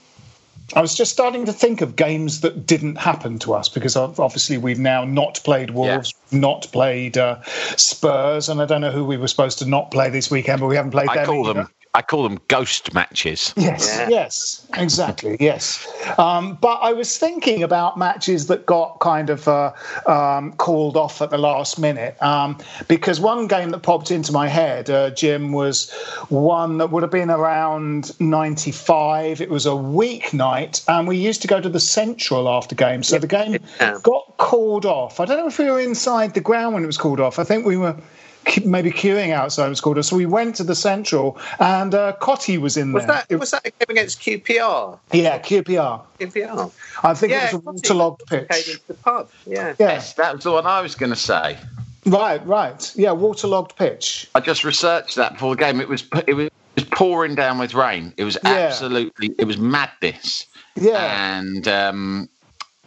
[0.74, 4.58] I was just starting to think of games that didn't happen to us because obviously
[4.58, 7.42] we've now not played Wolves, not played uh,
[7.76, 10.66] Spurs, and I don't know who we were supposed to not play this weekend, but
[10.66, 11.26] we haven't played I them.
[11.26, 11.62] call either.
[11.62, 13.52] them I call them ghost matches.
[13.56, 14.08] Yes, Yeah.
[14.08, 15.88] yes, exactly, yes.
[16.18, 19.72] Um, but I was thinking about matches that got kind of uh,
[20.06, 24.46] um, called off at the last minute um, because one game that popped into my
[24.46, 25.90] head, uh, Jim, was
[26.28, 29.40] one that would have been around '95.
[29.40, 33.08] It was a weeknight, and we used to go to the Central after games.
[33.08, 33.98] So the game Yeah.
[34.04, 35.18] got called off.
[35.18, 37.40] I don't know if we were inside the ground when it was called off.
[37.40, 37.96] I think we were.
[38.44, 40.06] Que- Maybe queuing outside it was called off.
[40.06, 43.24] So we went to the central, and uh, Cottee was in Was there.
[43.28, 44.98] that was that a game against QPR?
[45.12, 46.02] Yeah, QPR.
[46.18, 46.72] QPR.
[47.04, 48.68] I think yeah, it was a waterlogged Came pitch.
[48.68, 49.28] into the pub.
[49.46, 49.68] Yeah.
[49.68, 51.58] Yeah, Yes, that was the one I was going to say.
[52.06, 52.92] right, right.
[52.96, 54.28] Yeah, waterlogged pitch.
[54.34, 55.80] I just researched that before the game.
[55.80, 56.48] It was it was
[56.92, 58.14] pouring down with rain.
[58.16, 58.50] It was Yeah.
[58.52, 60.46] absolutely it was madness.
[60.76, 62.28] Yeah, And um,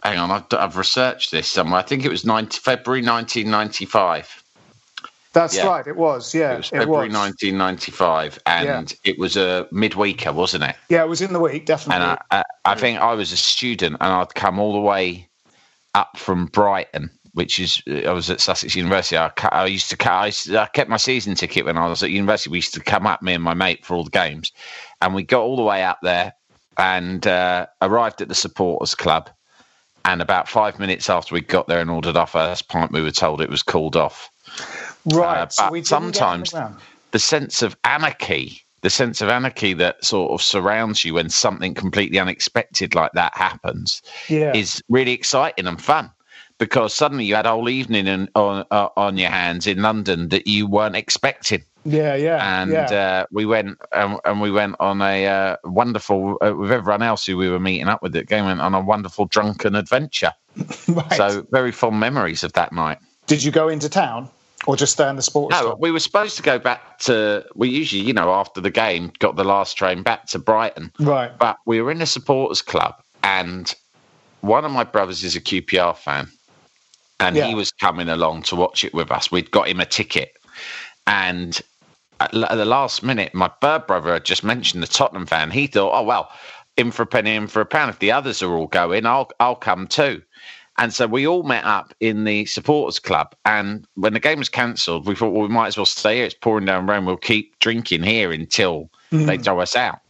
[0.02, 1.78] hang on, I've, I've researched this somewhere.
[1.78, 4.42] I think it was 90, February 1995.
[5.34, 5.66] That's yeah.
[5.66, 5.86] right.
[5.86, 6.34] It was.
[6.34, 10.76] Yeah, It was February 1995, and it was a midweeker, wasn't it?
[10.88, 12.02] Yeah, it was in the week, definitely.
[12.04, 15.28] And I, I, I think I was a student, and I'd come all the way
[15.94, 19.18] up from Brighton, which is I was at Sussex University.
[19.18, 22.02] I, I used to I, used to- I kept my season ticket when I was
[22.02, 22.50] at university.
[22.50, 24.52] We used to come up, me and my mate, for all the games,
[25.02, 26.32] and we got all the way up there
[26.78, 29.30] and uh, arrived at the supporters club.
[30.06, 33.10] And about five minutes after we got there and ordered our first pint, we were
[33.10, 34.30] told it was called off.
[35.06, 35.38] Right.
[35.40, 36.78] Uh, but we didn't get on the sometimes
[37.14, 41.74] the sense of anarchy, the sense of anarchy that sort of surrounds you when something
[41.74, 44.52] completely unexpected like that happens, Yeah.
[44.54, 46.10] is really exciting and fun.
[46.58, 50.28] Because suddenly you had a whole evening in, on uh, on your hands in London
[50.28, 52.60] that you weren't expecting, Yeah, yeah.
[52.60, 52.84] and yeah.
[52.84, 57.26] uh, we went and, and we went on a uh, wonderful uh, with everyone else
[57.26, 58.14] who we were meeting up with.
[58.14, 60.32] It game went on a wonderful drunken adventure.
[60.88, 61.12] right.
[61.14, 62.98] So very fond memories of that night.
[63.26, 64.30] Did you go into town
[64.66, 65.78] or just stay in the sports No, club?
[65.80, 67.44] we were supposed to go back to.
[67.54, 70.92] We usually, you know, after the game, got the last train back to Brighton.
[70.98, 71.36] Right.
[71.38, 73.74] But we were in a supporters club, and
[74.40, 76.28] one of my brothers is a QPR fan,
[77.20, 77.46] and Yeah.
[77.46, 79.30] he was coming along to watch it with us.
[79.30, 80.32] We'd got him a ticket,
[81.06, 81.60] and
[82.20, 85.50] at at the last minute, my bird brother had just mentioned the Tottenham fan.
[85.50, 86.30] He thought, oh well,
[86.76, 87.90] in for a penny, in for a pound.
[87.90, 90.22] If the others are all going, I'll I'll come too.
[90.78, 93.34] And so we all met up in the supporters club.
[93.44, 96.26] And when the game was cancelled, we thought, well, we might as well stay here.
[96.26, 97.04] It's pouring down rain.
[97.04, 99.44] We'll keep drinking here until they mm.
[99.44, 100.00] throw us out.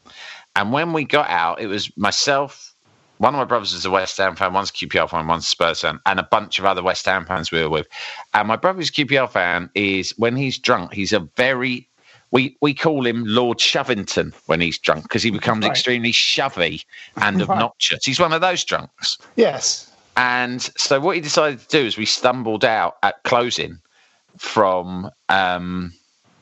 [0.57, 2.75] And when we got out, it was myself,
[3.19, 5.49] one of my brothers is a West Ham fan, one's a QPR fan, one's a
[5.49, 7.89] Spurs fan, and a bunch of other West Ham fans we were with.
[8.33, 11.89] And my brother's QPR fan is when he's drunk, he's a very
[12.31, 15.71] we we call him Lord Shovington when he's drunk because he becomes Right.
[15.71, 16.83] extremely shovey
[17.17, 17.49] and Right.
[17.49, 18.05] obnoxious.
[18.05, 19.19] He's one of those drunks.
[19.37, 19.91] Yes.
[20.17, 23.79] And so what he decided to do is we stumbled out at closing
[24.39, 25.93] from um,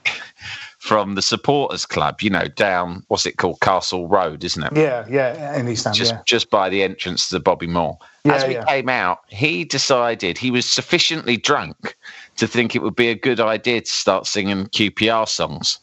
[0.78, 4.76] from the supporters club, you know, down what's it called, Castle Road, isn't it?
[4.76, 5.56] Yeah, yeah.
[5.56, 6.22] In East Ham, Just yeah.
[6.26, 7.98] just by the entrance to the Bobby Moore.
[8.24, 8.64] Yeah, As we yeah.
[8.64, 11.96] came out, he decided he was sufficiently drunk
[12.36, 15.78] to think it would be a good idea to start singing QPR songs.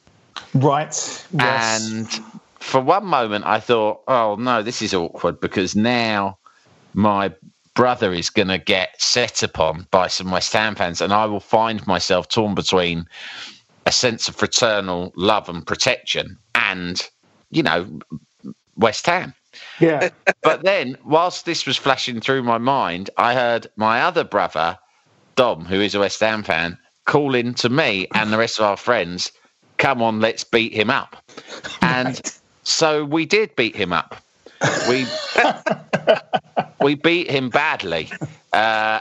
[0.54, 0.94] Right.
[1.34, 1.90] Yes.
[1.90, 2.08] And
[2.60, 6.38] for one moment, I thought, oh no, this is awkward because now
[6.94, 7.34] my
[7.80, 11.40] brother is going to get set upon by some West Ham fans, and I will
[11.40, 13.06] find myself torn between
[13.86, 17.02] a sense of fraternal love and protection and,
[17.52, 17.88] you know,
[18.76, 19.34] West Ham.
[19.80, 20.10] yeah.
[20.44, 24.78] But then, whilst this was flashing through my mind, I heard my other brother,
[25.38, 28.76] Dom, who is a West Ham fan, calling to me and the rest of our
[28.76, 29.32] friends,
[29.78, 31.16] come on, let's beat him up.
[31.82, 32.22] And
[32.64, 34.18] so we did beat him up.
[34.88, 35.06] We
[36.82, 38.10] we beat him badly
[38.54, 39.00] uh,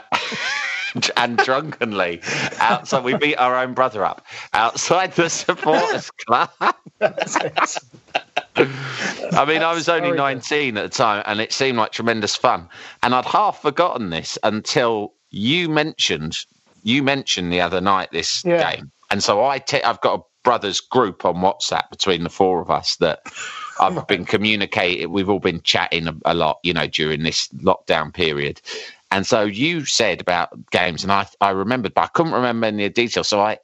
[1.17, 2.21] and drunkenly.
[2.59, 6.49] Outside, we beat our own brother up outside the supporters club.
[9.31, 12.35] I mean, I was only very 19 at the time, and it seemed like tremendous
[12.35, 12.67] fun.
[13.03, 16.37] And I'd half forgotten this until you mentioned
[16.83, 18.71] you mentioned the other night this Yeah.
[18.73, 22.69] game, and so I I've got a brothers group on WhatsApp between the four of
[22.69, 23.21] us that
[23.79, 25.11] I've been communicating.
[25.11, 28.61] We've all been chatting a, a lot, you know, during this lockdown period.
[29.11, 32.85] And so you said about games, and I I remembered, but I couldn't remember any
[32.85, 33.27] of the details.
[33.27, 33.57] So I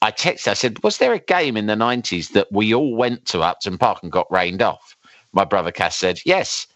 [0.00, 3.26] I texted, I said, Was there a game in the 90s that we all went
[3.26, 4.96] to Upton Park and got rained off?
[5.32, 6.66] My brother Cass said, Yes,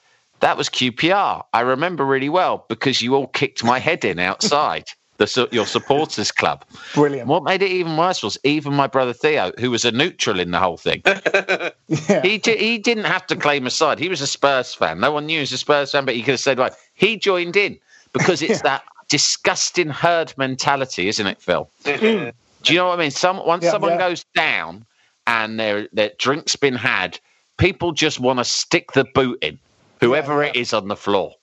[0.41, 1.45] that was QPR.
[1.53, 4.87] I remember really well because you all kicked my head in outside
[5.27, 6.65] the, your supporters club.
[6.95, 7.29] Brilliant.
[7.29, 10.51] What made it even worse was even my brother Theo, who was a neutral in
[10.51, 12.23] the whole thing, Yeah.
[12.23, 13.99] he, di- he didn't have to claim a side.
[13.99, 15.01] He was a Spurs fan.
[15.01, 17.17] No one knew he was a Spurs fan, but he could have said, like, he
[17.17, 17.79] joined in
[18.13, 21.71] because it's that disgusting herd mentality, isn't it, Phil?
[21.85, 23.11] Do you know what I mean?
[23.11, 23.99] Some once Yeah, someone yeah.
[23.99, 24.87] goes down
[25.27, 27.19] and their their drink's been had,
[27.59, 29.59] people just want to stick the boot in,
[30.01, 31.35] whoever Yeah, it is on the floor,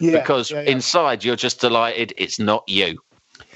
[0.00, 0.70] yeah, because yeah, yeah.
[0.70, 2.98] inside you're just delighted it's not you.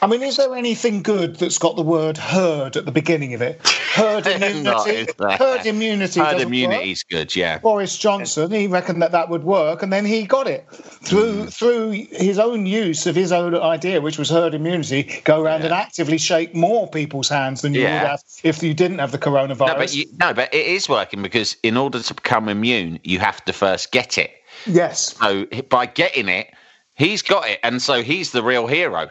[0.03, 3.43] I mean, is there anything good that's got the word herd at the beginning of
[3.43, 3.61] it?
[3.95, 4.91] Herd immunity.
[4.93, 5.37] is there?
[5.37, 6.21] herd immunity.
[6.21, 7.59] Herd doesn't immunity's good, yeah.
[7.59, 11.53] Boris Johnson, he reckoned that that would work, and then he got it through Mm.
[11.53, 15.21] through his own use of his own idea, which was herd immunity.
[15.25, 18.01] Go around and actively shake more people's hands than you Yeah.
[18.03, 19.67] would have if you didn't have the coronavirus.
[19.67, 23.19] No, but you, no, but it is working because in order to become immune, you
[23.19, 24.31] have to first get it.
[24.67, 26.53] yes, So by getting it,
[26.95, 29.11] he's got it, and so he's the real hero.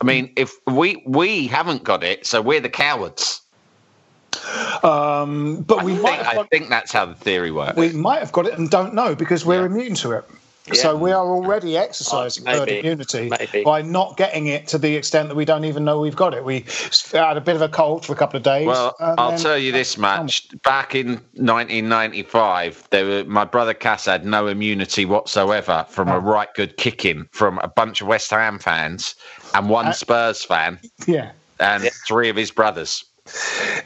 [0.00, 3.42] I mean, if we we haven't got it, so we're the cowards.
[4.82, 7.76] um, but we I might think, have I got, think that's how the theory works.
[7.76, 9.66] we might have got it and don't know because we're Yeah.
[9.66, 10.24] immune to it.
[10.72, 13.62] So we are already exercising Oh, herd immunity maybe.
[13.62, 16.44] by not getting it to the extent that we don't even know we've got it.
[16.44, 16.64] We
[17.12, 18.66] had a bit of a cold for a couple of days.
[18.66, 24.04] Well, I'll then- tell you this much: back in 1995, there were, my brother Cass
[24.06, 26.16] had no immunity whatsoever from Oh.
[26.16, 29.14] a right good kicking from a bunch of West Ham fans
[29.54, 31.30] and Uh, one Spurs fan Yeah.
[31.60, 33.04] and three of his brothers.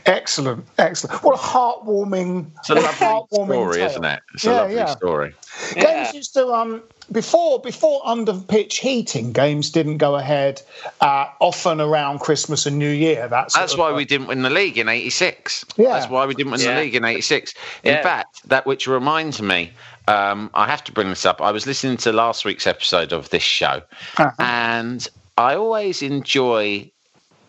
[0.07, 1.23] Excellent, excellent.
[1.23, 3.87] What a heartwarming, It's a lovely heartwarming story, tale.
[3.91, 4.21] isn't it?
[4.35, 4.85] It's a Yeah, lovely yeah.
[4.87, 5.35] story.
[5.77, 5.83] Yeah.
[5.83, 6.83] Games used to um
[7.13, 10.63] before before under pitch heating, games didn't go ahead
[11.01, 13.29] uh, often around Christmas and New Year.
[13.29, 15.65] That's That's why we didn't win the league in '86.
[15.77, 15.91] Yeah.
[15.91, 16.75] That's why we didn't win Yeah.
[16.77, 17.55] the league in '86.
[17.83, 18.03] In Yeah.
[18.03, 19.73] fact, that which reminds me,
[20.09, 21.41] um, I have to bring this up.
[21.43, 23.83] I was listening to last week's episode of this show,
[24.17, 24.31] Uh-huh.
[24.39, 26.91] and I always enjoy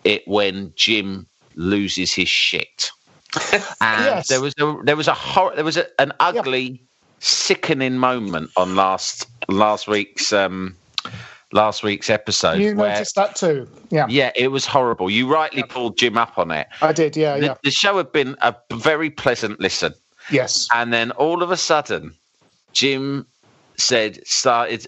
[0.03, 2.91] it when Jim loses his shit.
[3.81, 4.27] And Yes.
[4.27, 6.81] there was a there was a hor- there was a, an ugly,
[7.19, 10.75] sickening moment on last last week's um,
[11.53, 12.59] last week's episode.
[12.59, 13.67] You where- noticed that too.
[13.89, 15.09] Yeah, yeah, it was horrible.
[15.09, 16.67] You rightly pulled Jim up on it.
[16.81, 17.15] I did.
[17.15, 17.55] Yeah, The, yeah.
[17.63, 19.93] the show had been a very pleasant listen,
[20.29, 20.67] Yes.
[20.73, 22.13] and then all of a sudden,
[22.73, 23.25] Jim
[23.77, 24.87] said started.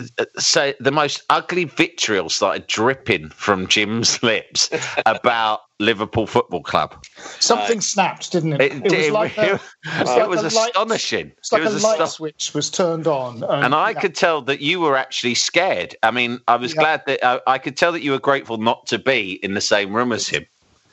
[0.00, 4.70] Uh, uh, Say the most ugly vitriol started dripping from Jim's lips
[5.06, 7.02] about Liverpool Football Club.
[7.38, 8.60] Something snapped, didn't it?
[8.60, 11.32] It, it, like a- it- it was it like was a light- astonishing.
[11.38, 14.00] It's like it a was light aston- switch was turned on, and I yeah.
[14.00, 15.94] could tell that you were actually scared.
[16.02, 16.80] I mean, I was Yeah.
[16.80, 19.60] glad that I, I could tell that you were grateful not to be in the
[19.60, 20.44] same room as him.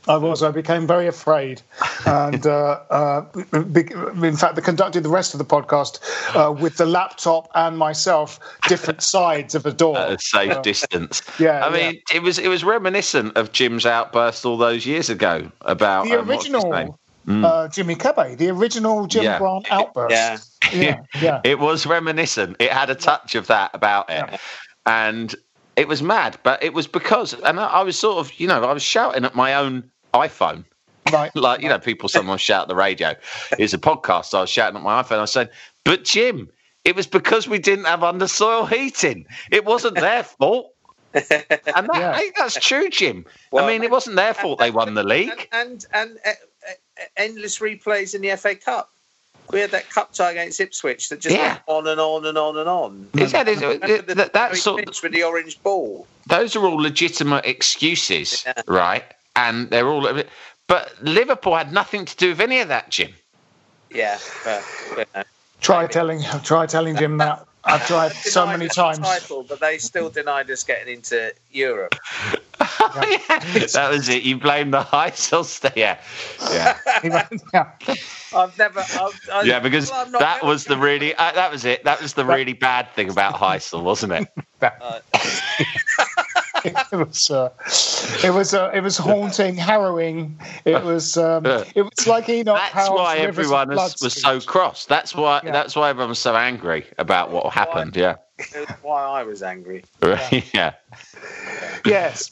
[0.07, 0.43] I was.
[0.43, 1.61] I became very afraid,
[2.05, 5.99] and uh, uh, in fact, they conducted the rest of the podcast
[6.35, 9.97] uh, with the laptop and myself different sides of the door.
[9.97, 11.21] at a safe Uh, distance.
[11.39, 15.51] yeah, I mean, it was it was reminiscent of Jim's outburst all those years ago
[15.61, 16.97] about the um, what's original
[17.29, 19.37] uh, Jimmy Kebe, the original Jim Yeah.
[19.39, 20.11] Grant outburst.
[20.13, 20.37] Yeah.
[20.73, 21.41] yeah, yeah.
[21.51, 22.55] It was reminiscent.
[22.59, 24.37] It had a touch of that about it, Yeah.
[24.85, 25.35] and
[25.75, 26.37] it was mad.
[26.43, 29.25] But it was because, and I, I was sort of, you know, I was shouting
[29.25, 29.83] at my own
[30.25, 30.65] iPhone.
[31.11, 31.33] Right.
[31.35, 33.15] like you know, people sometimes shout at the radio.
[33.57, 34.33] It's a podcast.
[34.33, 35.19] I was shouting at my iPhone.
[35.19, 35.49] I said,
[35.85, 36.49] "But Jim,
[36.83, 39.25] it was because we didn't have under soil heating.
[39.51, 40.73] It wasn't their fault."
[41.13, 42.11] And that, Yeah.
[42.11, 43.25] I think that's true, Jim.
[43.51, 45.47] Well, I mean, it wasn't their fault they won the league.
[45.51, 46.29] and and, and uh,
[46.69, 48.91] uh, endless replays in the FA Cup.
[49.49, 51.53] We had that cup tie against Ipswich that just Yeah.
[51.53, 53.07] went on and on and on and on.
[53.17, 53.55] Exactly.
[53.55, 56.05] Remember the That, that's three sort minutes with the orange ball.
[56.27, 58.61] those are all legitimate excuses, Yeah.
[58.67, 59.05] right?
[59.37, 60.23] And they're all.
[60.67, 63.13] But Liverpool had nothing to do with any of that, Jim.
[63.89, 64.63] Yeah, but,
[64.95, 65.23] but, uh,
[65.61, 67.45] Try telling, try telling Jim that.
[67.63, 68.99] I've tried so many times.
[68.99, 71.95] Title, but they still denied us getting into Europe.
[72.59, 74.23] that was it.
[74.23, 75.99] You blamed the Heysel st- Yeah,
[76.51, 76.77] yeah,
[77.53, 77.71] yeah.
[78.35, 78.79] I've never.
[78.79, 79.59] I've, I, yeah.
[79.59, 81.15] Because well, I'm that was the go- really.
[81.15, 81.83] Uh, that was it.
[81.83, 84.27] That was the really bad thing about Heysel, wasn't it?
[86.91, 87.49] it was uh,
[88.23, 90.39] it was uh, it was haunting, harrowing.
[90.65, 94.85] It was um, it was like Enoch That's Powell's why everyone was, was so cross.
[94.85, 95.41] That's why.
[95.43, 95.51] Yeah.
[95.51, 97.95] That's why everyone was so angry about what happened.
[97.95, 98.15] Yeah,
[98.81, 99.83] why I was angry.
[100.53, 100.73] yeah.
[101.85, 102.31] Yes.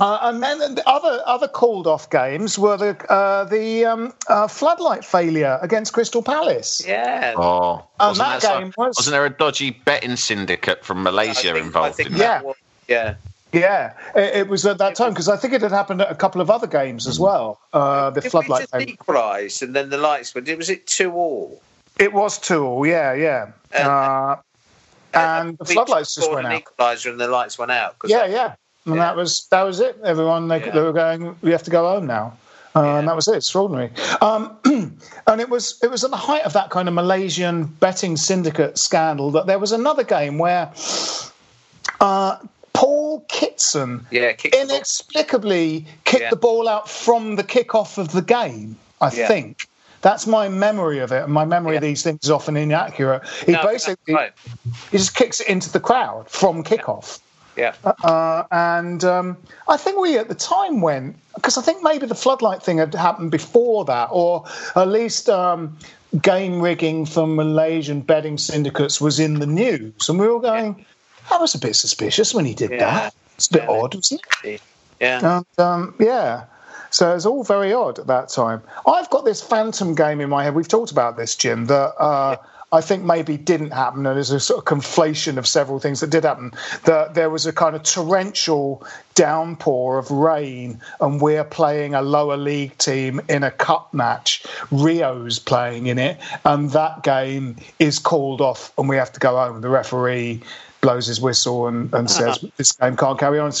[0.00, 4.46] Uh, and then the other other called off games were the uh, the um, uh,
[4.46, 6.84] floodlight failure against Crystal Palace.
[6.86, 7.34] Yeah.
[7.36, 11.50] Oh, And wasn't that so- game was- wasn't there a dodgy betting syndicate from Malaysia
[11.50, 12.44] I think, involved I think in that that?
[12.44, 12.56] was,
[12.86, 13.14] yeah.
[13.52, 16.14] Yeah, it, it was at that time because I think it had happened at a
[16.14, 17.58] couple of other games as well.
[17.72, 20.42] Uh, the Did floodlight equalised and then the lights were?
[20.42, 21.62] Was it two all?
[21.98, 22.86] It was two all.
[22.86, 23.50] Yeah, yeah.
[23.72, 24.36] Uh,
[25.14, 26.62] and the floodlights just went an out.
[26.62, 27.96] equaliser and the lights went out.
[28.04, 28.54] Yeah, yeah.
[28.84, 29.02] And Yeah.
[29.02, 29.98] that was that was it.
[30.04, 30.70] Everyone they, Yeah.
[30.70, 31.34] they were going.
[31.40, 32.36] We have to go home now.
[32.76, 33.36] Uh, And that was it.
[33.36, 33.90] Extraordinary.
[34.20, 34.56] Um,
[35.26, 38.76] and it was it was at the height of that kind of Malaysian betting syndicate
[38.78, 40.70] scandal that there was another game where
[42.00, 42.36] uh,
[42.78, 46.30] Paul Kitson Yeah, inexplicably kicked Yeah.
[46.30, 48.76] the ball out from the kickoff of the game.
[49.00, 49.26] I Yeah.
[49.26, 49.66] think
[50.00, 51.24] that's my memory of it.
[51.24, 53.22] And my memory of these things is often inaccurate.
[53.44, 54.32] He No, basically right.
[54.92, 57.18] he just kicks it into the crowd from kickoff.
[57.56, 57.72] Yeah.
[57.84, 62.14] Uh, and um, I think we at the time went because I think maybe the
[62.14, 64.44] floodlight thing had happened before that, or
[64.76, 65.76] at least um,
[66.22, 70.86] game rigging from Malaysian betting syndicates was in the news, and we were going,
[71.30, 72.78] "That was a bit suspicious when he did Yeah.
[72.78, 73.14] that.
[73.36, 73.70] It's a bit Yeah.
[73.70, 74.60] odd, wasn't it?"
[75.00, 75.36] Yeah.
[75.36, 76.44] And um, yeah,
[76.90, 78.62] so it's all very odd at that time.
[78.86, 80.54] I've got this phantom game in my head.
[80.54, 81.66] We've talked about this, Jim.
[81.66, 82.36] That uh,
[82.70, 86.10] I think maybe didn't happen, and there's a sort of conflation of several things that
[86.10, 86.52] did happen.
[86.84, 92.36] That there was a kind of torrential downpour of rain, and we're playing a lower
[92.36, 94.44] league team in a cup match.
[94.70, 99.36] Rio's playing in it, and that game is called off, and we have to go
[99.36, 99.60] home.
[99.62, 100.42] The referee
[100.80, 103.52] blows his whistle and, and says this game can't carry on.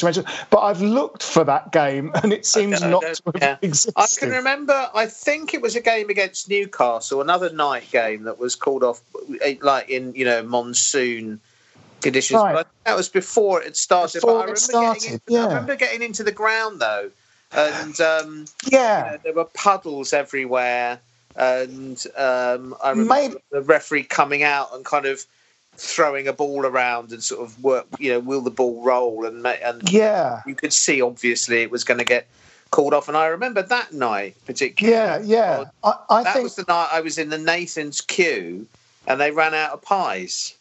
[0.50, 3.56] But I've looked for that game, and it seems not to have yeah.
[3.62, 3.94] existed.
[3.96, 4.90] I can remember.
[4.94, 9.00] I think it was a game against Newcastle, another night game that was called off,
[9.42, 11.40] eh, like in you know monsoon
[12.00, 12.40] conditions.
[12.40, 12.54] Right.
[12.54, 14.20] But that was before it had started.
[14.20, 15.44] Before but I it remember started, getting into, yeah.
[15.44, 17.10] I remember getting into the ground though,
[17.52, 19.04] and um, Yeah.
[19.04, 21.00] you know, there were puddles everywhere,
[21.36, 25.24] and um, I remember Maybe- the referee coming out and kind of
[25.78, 29.46] throwing a ball around and sort of work, you know, will the ball roll and
[29.46, 30.42] and Yeah.
[30.46, 32.26] you could see obviously it was going to get
[32.70, 33.08] called off.
[33.08, 34.96] And I remember that night particularly.
[34.96, 35.64] Yeah, yeah.
[35.84, 38.66] Oh, I, I that think was the night I was in the Nathan's queue,
[39.06, 40.54] and they ran out of pies.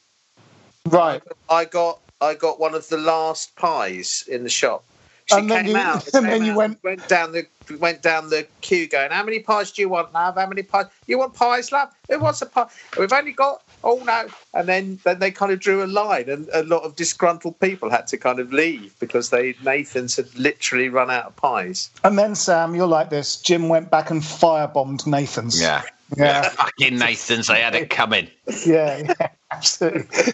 [0.86, 1.22] right.
[1.50, 4.84] I got I got one of the last pies in the shop.
[5.28, 6.08] She And then came you- out.
[6.14, 7.46] and then you out, went- went down the
[7.80, 10.36] went down the queue, going, "How many pies do you want, love?
[10.36, 10.86] How many pies?
[11.08, 11.90] You want pies, love?
[12.10, 12.68] Who wants a pie?
[12.98, 16.48] We've only got oh no!" And then then they kind of drew a line, and
[16.54, 20.90] a lot of disgruntled people had to kind of leave because they Nathan's had literally
[20.90, 21.90] run out of pies.
[22.04, 23.42] And then Sam, you're like this.
[23.42, 25.60] Jim went back and firebombed Nathan's.
[25.60, 25.82] Yeah.
[26.16, 26.50] Yeah.
[26.50, 28.30] Fucking Nathan's, they had it coming.
[28.66, 30.34] Yeah, yeah, absolutely.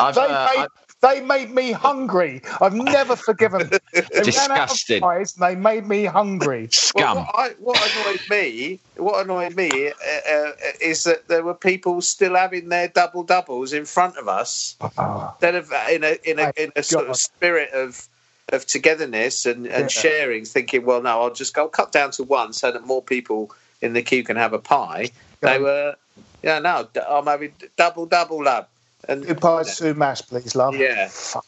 [0.00, 0.66] I've, they, uh, made,
[1.02, 2.42] they made me hungry.
[2.60, 3.80] I've never forgiven them.
[4.14, 5.00] They ran out of Disgusting.
[5.00, 6.68] pies and they made me hungry.
[6.72, 7.18] scum.
[7.18, 9.92] Well, what, I, what annoyed me, what annoyed me, uh,
[10.30, 14.76] uh, is that there were people still having their double doubles in front of us,
[14.98, 17.10] Oh, instead of in a in a My in a sort God.
[17.10, 18.08] of spirit of
[18.52, 19.88] of togetherness and, and Yeah.
[19.90, 23.52] sharing, thinking, well, no, I'll just go cut down to one so that more people
[23.82, 25.10] in the queue can have a pie.
[25.42, 25.58] They Yeah.
[25.58, 25.96] were,
[26.42, 28.66] yeah, no, I'm having double double love,
[29.08, 30.74] and two pies, two mash, please, love.
[30.76, 31.08] Yeah.
[31.08, 31.44] Fuck.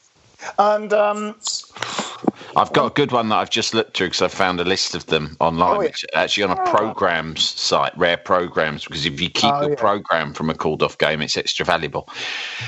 [0.59, 1.36] And um,
[2.57, 4.94] I've got a good one that I've just looked through because I found a list
[4.94, 5.78] of them online, Oh, yeah.
[5.88, 9.76] which actually on a programs site, rare programs, because if you keep Oh, your yeah.
[9.76, 12.09] program from a called off game, it's extra valuable.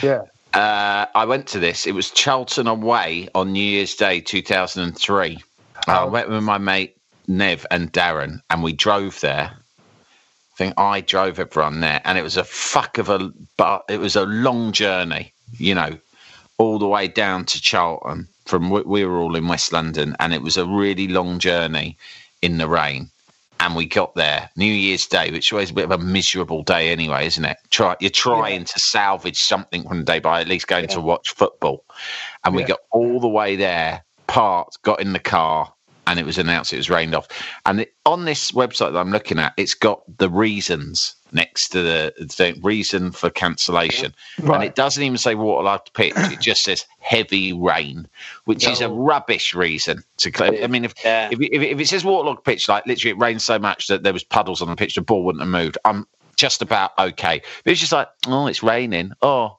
[0.03, 0.23] yeah.
[0.53, 1.85] Uh, I went to this.
[1.85, 5.43] It was Charlton away on New Year's Day 2003.
[5.89, 6.07] I Oh.
[6.07, 9.51] went with my mate Nev and Darren, and we drove there.
[10.55, 13.99] I think I drove everyone there, and it was a fuck of a but it
[13.99, 15.99] was a long journey, you know,
[16.59, 18.29] all the way down to Charlton.
[18.47, 21.99] From we we were all in West London, and it was a really long journey
[22.41, 23.11] in the rain.
[23.59, 26.91] And we got there New Year's Day, which was a bit of a miserable day
[26.91, 27.57] anyway, isn't it?
[27.71, 31.31] Try you're trying to salvage something from the day by at least going to watch
[31.31, 31.85] football.
[32.45, 35.73] And we got all the way there, parked, got in the car,
[36.07, 37.29] and it was announced it was rained off.
[37.67, 41.83] And it, on this website that I'm looking at, it's got the reasons next to
[41.83, 44.15] the thing, reason for cancellation.
[44.39, 48.07] And it doesn't even say waterlogged pitch, it just says heavy rain,
[48.45, 50.31] which is a rubbish reason to.
[50.31, 51.29] cl- I mean, if, Yeah.
[51.33, 54.13] if, if, if it says waterlogged pitch, like literally it rained so much that there
[54.13, 55.77] was puddles on the pitch, the ball wouldn't have moved.
[55.85, 57.43] I'm just about okay.
[57.65, 59.13] But it's just like, oh, it's raining.
[59.23, 59.59] Oh,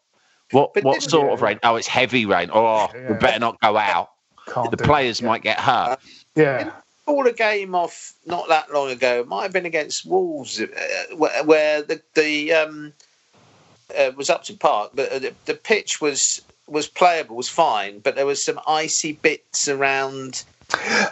[0.52, 1.60] what But what sort you- of rain?
[1.64, 2.52] Oh, it's heavy rain.
[2.54, 4.12] Oh, we better not go out.
[4.48, 4.88] Can't The do it.
[4.88, 5.94] players might get hurt.
[5.94, 5.96] Uh,
[6.36, 6.72] Yeah.
[7.06, 9.20] called a game off not that long ago.
[9.22, 10.68] It might have been against Wolves, uh,
[11.16, 12.94] where, where the the um,
[13.98, 18.16] uh, was Upton Park, but uh, the, the pitch was was playable, was fine, but
[18.16, 20.44] there was some icy bits around.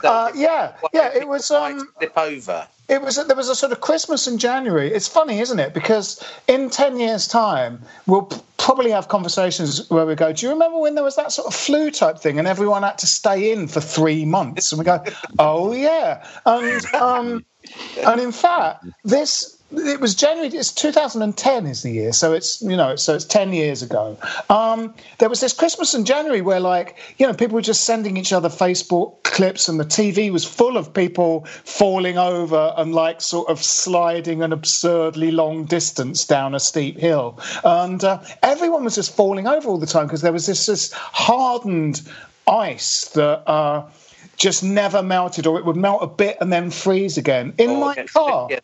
[0.03, 1.13] Uh, yeah, yeah.
[1.13, 1.49] It was.
[1.51, 2.67] Um, slip over.
[2.89, 4.91] It was there was a sort of Christmas in January.
[4.91, 5.73] It's funny, isn't it?
[5.73, 10.79] Because in ten years' time, we'll probably have conversations where we go, "Do you remember
[10.79, 13.67] when there was that sort of flu type thing, and everyone had to stay in
[13.67, 15.03] for three months?" And we go,
[15.39, 17.45] "Oh yeah," and um,
[18.05, 20.47] and in fact, this it was January.
[20.49, 24.17] It's 2010 is the year, so it's you know, so it's 10 years ago.
[24.49, 28.17] Um, there was this Christmas in January where, like, you know, people were just sending
[28.17, 33.21] each other Facebook clips, and the TV was full of people falling over and like
[33.21, 38.95] sort of sliding an absurdly long distance down a steep hill, and uh, everyone was
[38.95, 42.01] just falling over all the time because there was this this hardened
[42.47, 43.47] ice that.
[43.49, 43.89] Uh,
[44.35, 47.53] just never melted, or it would melt a bit and then freeze again.
[47.59, 48.59] In Or my car, Yeah.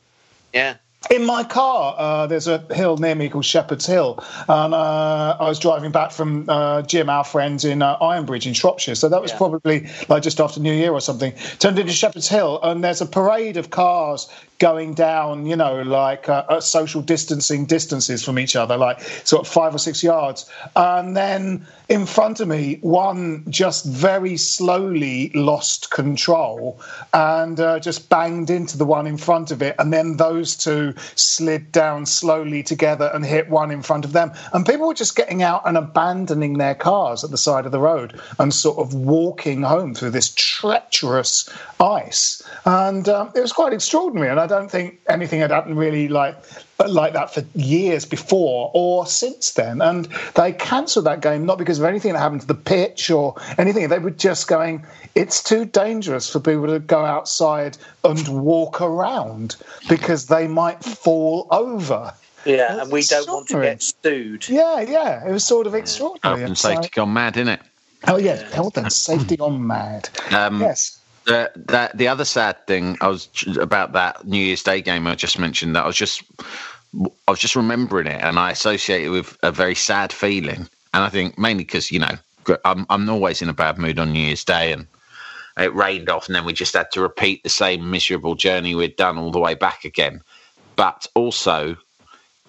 [0.52, 0.76] yeah.
[1.10, 5.48] In my car, uh, there's a hill near me called Shepherd's Hill, and uh, I
[5.48, 8.96] was driving back from uh, Jim, our friends in uh, Ironbridge in Shropshire.
[8.96, 9.38] So that was Yeah.
[9.38, 11.34] probably like just after New Year or something.
[11.60, 14.28] Turned into Shepherd's Hill, and there's a parade of cars
[14.60, 19.48] going down, you know, like uh, at social distancing distances from each other, like sort
[19.48, 20.50] of five or six yards.
[20.76, 26.80] And then in front of me, one just very slowly lost control
[27.14, 29.76] and uh, just banged into the one in front of it.
[29.80, 34.32] And then those two slid down slowly together and hit one in front of them.
[34.54, 37.80] And people were just getting out and abandoning their cars at the side of the
[37.80, 41.50] road and sort of walking home through this treacherous
[41.80, 42.44] ice.
[42.66, 44.30] And um, it was quite extraordinary.
[44.30, 46.36] And I don't think anything had happened really like
[46.88, 49.82] like that for years before or since then.
[49.82, 53.36] And they cancelled that game not because of anything that happened to the pitch or
[53.58, 53.88] anything.
[53.90, 54.86] They were just going,
[55.16, 59.56] it's too dangerous for people to go outside and walk around
[59.88, 62.14] because they might fall over.
[62.46, 64.48] Yeah, and we don't want to get sued.
[64.48, 66.40] Yeah, yeah, it was sort of extraordinary.
[66.40, 67.60] Health and It's like- safety gone mad, innit?
[68.08, 70.08] oh, yeah, health and safety gone mad.
[70.32, 70.99] Um, yes.
[71.30, 75.14] The, that the other sad thing I was about that New Year's Day game I
[75.14, 76.24] just mentioned that I was just
[77.28, 80.68] I was just remembering it and I associate it with a very sad feeling.
[80.92, 82.18] And I think mainly because you know
[82.66, 84.88] I'm I'm always in a bad mood on New Year's Day and
[85.56, 88.96] it rained off and then we just had to repeat the same miserable journey we'd
[88.96, 90.22] done all the way back again.
[90.76, 91.78] But also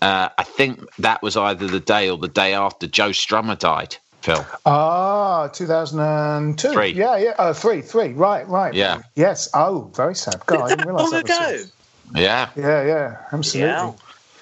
[0.00, 3.98] uh, I think that was either the day or the day after Joe Strummer died
[4.22, 4.46] Phil.
[4.66, 6.72] Ah, 2002.
[6.72, 6.90] Three.
[6.90, 7.34] Yeah, yeah.
[7.38, 8.12] Oh, three, three.
[8.12, 8.74] Right, right.
[8.74, 9.02] Yeah.
[9.16, 9.48] Yes.
[9.54, 10.40] Oh, very sad.
[10.46, 11.24] God, I didn't realise long that.
[11.24, 11.52] ago.
[11.52, 11.72] Was
[12.14, 12.50] Yeah.
[12.56, 13.16] yeah, yeah.
[13.32, 13.68] Absolutely.
[13.70, 13.92] Yeah.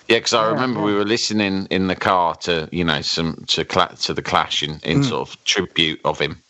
[0.08, 3.44] Yeah, because I Yeah, remember we were listening in the car to you know some
[3.48, 6.42] to cla- to the Clash in, in sort of tribute of him,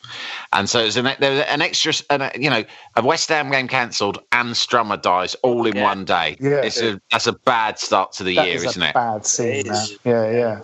[0.53, 2.65] and so it was an there was an extra an, you know
[2.97, 5.83] a West Ham game cancelled and Strummer dies all in Yeah.
[5.85, 6.37] one day.
[6.41, 6.63] Yeah.
[6.63, 8.95] it's a that's a bad start to the That year, is isn't it?
[8.95, 9.67] bad scene.
[9.67, 9.87] It man.
[10.05, 10.61] Yeah, yeah,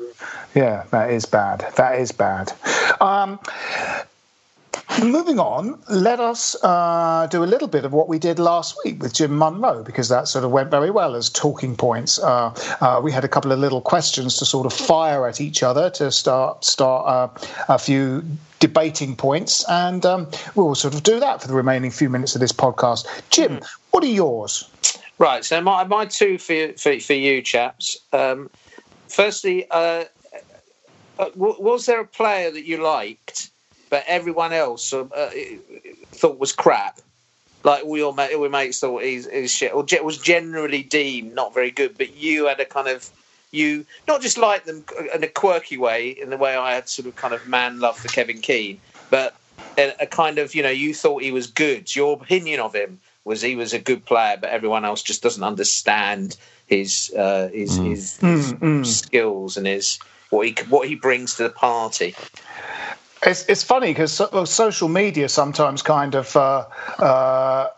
[0.54, 0.84] yeah.
[0.90, 1.66] That is bad.
[1.76, 2.52] That is bad.
[3.00, 3.38] Um,
[5.02, 9.02] moving on, let us uh, do a little bit of what we did last week
[9.02, 12.18] with Jim Munro because that sort of went very well as talking points.
[12.18, 15.62] Uh, uh, we had a couple of little questions to sort of fire at each
[15.62, 18.24] other to start start uh, a few
[18.60, 22.40] debating points, and um, we'll sort of do that for the remaining few minutes of
[22.40, 23.06] this podcast.
[23.30, 24.68] Jim, what are yours?
[25.18, 25.44] Right.
[25.44, 27.98] So my my two for you, for, for you chaps.
[28.12, 28.50] Um,
[29.08, 30.04] firstly, uh,
[31.18, 33.50] uh, w- was there a player that you liked,
[33.90, 35.30] but everyone else uh, uh,
[36.12, 37.00] thought was crap?
[37.62, 40.82] Like all your mate, all your mates thought he's, he's shit, or ge- was generally
[40.82, 43.08] deemed not very good, but you had a kind of
[43.50, 47.06] you not just like them in a quirky way, in the way I had sort
[47.06, 48.80] of kind of man love for Kevin Keen,
[49.10, 49.34] but
[49.78, 51.94] a, a kind of you know you thought he was good.
[51.94, 55.42] Your opinion of him was he was a good player, but everyone else just doesn't
[55.42, 59.98] understand his uh, his, his, his skills and his
[60.30, 62.14] what he what he brings to the party.
[63.24, 66.66] It's, it's funny because so, social media sometimes kind of uh,
[66.98, 67.68] uh,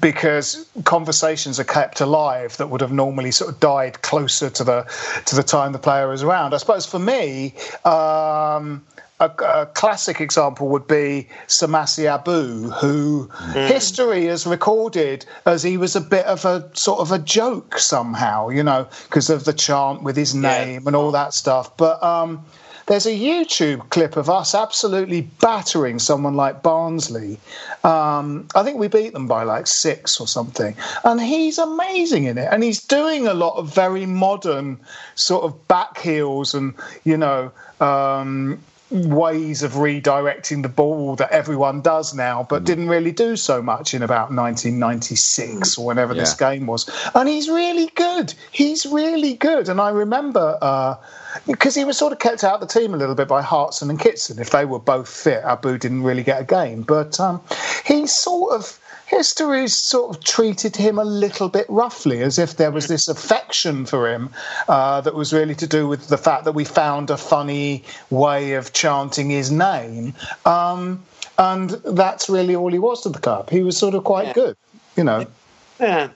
[0.00, 4.82] because conversations are kept alive that would have normally sort of died closer to the
[5.26, 6.54] to the time the player was around.
[6.54, 7.54] I suppose for me.
[7.84, 8.84] Um,
[9.20, 15.94] a, a classic example would be Samassi Abou, who history has recorded as he was
[15.94, 20.02] a bit of a sort of a joke somehow, you know, because of the chant
[20.02, 21.76] with his name and all that stuff.
[21.76, 22.44] But um,
[22.92, 27.40] there's a YouTube clip of us absolutely battering someone like Barnsley.
[27.84, 30.76] Um, I think we beat them by like six or something.
[31.02, 32.48] And he's amazing in it.
[32.52, 34.78] And he's doing a lot of very modern
[35.14, 36.74] sort of back heels and,
[37.04, 38.62] you know, um,
[38.92, 43.94] ways of redirecting the ball that everyone does now, but didn't really do so much
[43.94, 46.90] in about 1996 or whenever this game was.
[47.14, 48.34] And he's really good.
[48.50, 49.68] He's really good.
[49.68, 50.96] And I remember uh,
[51.46, 53.88] because he was sort of kept out of the team a little bit by Hartson
[53.90, 54.38] and Kitson.
[54.38, 56.82] If they were both fit, Abou didn't really get a game.
[56.82, 57.40] But um,
[57.86, 58.78] he sort of
[59.16, 63.84] history's sort of treated him a little bit roughly, as if there was this affection
[63.86, 64.30] for him
[64.68, 68.54] uh, that was really to do with the fact that we found a funny way
[68.54, 70.14] of chanting his name.
[70.46, 71.02] Um,
[71.38, 73.50] and that's really all he was to the club.
[73.50, 74.32] He was sort of quite Yeah.
[74.32, 74.56] good,
[74.96, 75.26] you know.
[75.78, 76.08] Yeah,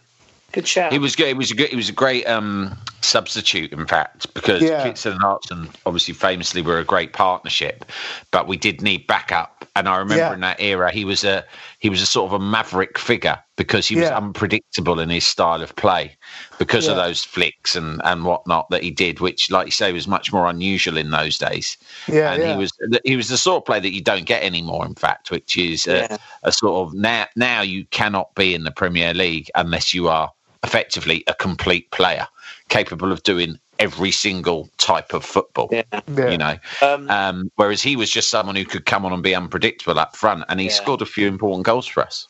[0.53, 0.93] good shout.
[0.93, 1.29] He was good.
[1.29, 1.69] He was a good.
[1.71, 2.77] He was a great um,
[3.07, 4.83] substitute, in fact, because Yeah.
[4.85, 7.85] Kitson and Hartson obviously famously were a great partnership,
[8.31, 9.65] but we did need backup.
[9.77, 10.33] And I remember Yeah.
[10.33, 11.45] in that era, he was a
[11.79, 14.17] he was a sort of a maverick figure because he was Yeah.
[14.17, 16.17] unpredictable in his style of play
[16.59, 20.09] because of those flicks and and whatnot that he did, which, like you say, was
[20.09, 21.77] much more unusual in those days.
[22.09, 22.73] Yeah, and he was
[23.05, 24.87] he was the sort of player that you don't get anymore.
[24.87, 28.71] In fact, which is a, a sort of now now you cannot be in the
[28.71, 30.33] Premier League unless you are
[30.65, 32.27] effectively a complete player
[32.69, 35.69] capable of doing every single type of football.
[35.71, 35.83] Yeah.
[36.17, 36.31] Yeah.
[36.31, 39.35] You know, Um, um, whereas he was just someone who could come on and be
[39.35, 40.73] unpredictable up front, and he Yeah.
[40.73, 42.27] scored a few important goals for us.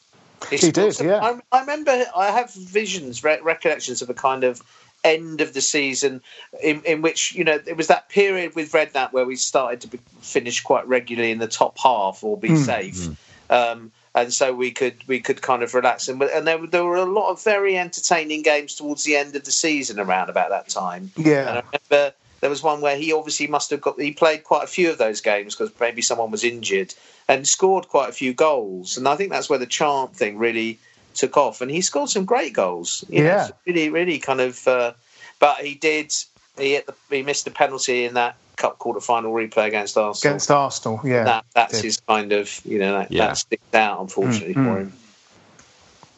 [0.51, 1.41] He He did, scored yeah.
[1.53, 2.05] I, I remember.
[2.15, 4.63] I have visions, re- recollections of a kind of
[5.05, 6.21] end of the season
[6.63, 9.89] in, in which you know it was that period with Redknapp where we started to
[9.89, 13.09] be, finish quite regularly in the top half or be safe,
[13.51, 16.09] um, and so we could we could kind of relax.
[16.09, 19.37] And, and there, were- there were a lot of very entertaining games towards the end
[19.37, 21.13] of the season around about that time.
[21.17, 21.41] Yeah.
[21.49, 24.65] And I remember there was one where he obviously must have got he played quite
[24.65, 26.95] a few of those games because maybe someone was injured
[27.29, 28.97] and scored quite a few goals.
[28.97, 30.79] And I think that's where the chant thing really
[31.15, 31.61] took off.
[31.61, 33.05] And he scored some great goals.
[33.09, 33.49] you know, Yeah.
[33.67, 34.67] really, really kind of.
[34.67, 34.93] Uh,
[35.39, 36.13] but he did.
[36.59, 40.33] He hit the, he missed the penalty in that cup quarter final replay against Arsenal.
[40.33, 41.25] Against Arsenal, yeah.
[41.25, 43.27] that that's his kind of you know that, Yeah.
[43.29, 44.93] that sticks out unfortunately Mm, for him.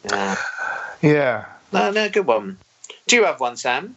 [0.09, 0.35] Yeah.
[1.01, 1.45] Yeah.
[1.73, 2.57] No, no, good one.
[3.07, 3.95] Do you have one, Sam?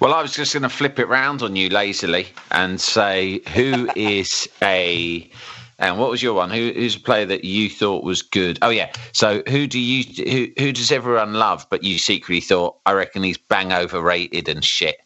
[0.00, 3.88] Well, I was just going to flip it round on you lazily and say, who
[3.96, 5.30] is a
[5.78, 6.50] And what was your one?
[6.50, 8.58] Who, who's a player that you thought was good?
[8.62, 8.92] Oh yeah.
[9.12, 13.22] So who do you who who does everyone love, but you secretly thought I reckon
[13.22, 14.96] he's bang overrated and shit?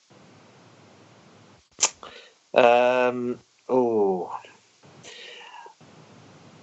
[2.54, 3.38] Um,
[3.68, 4.38] oh,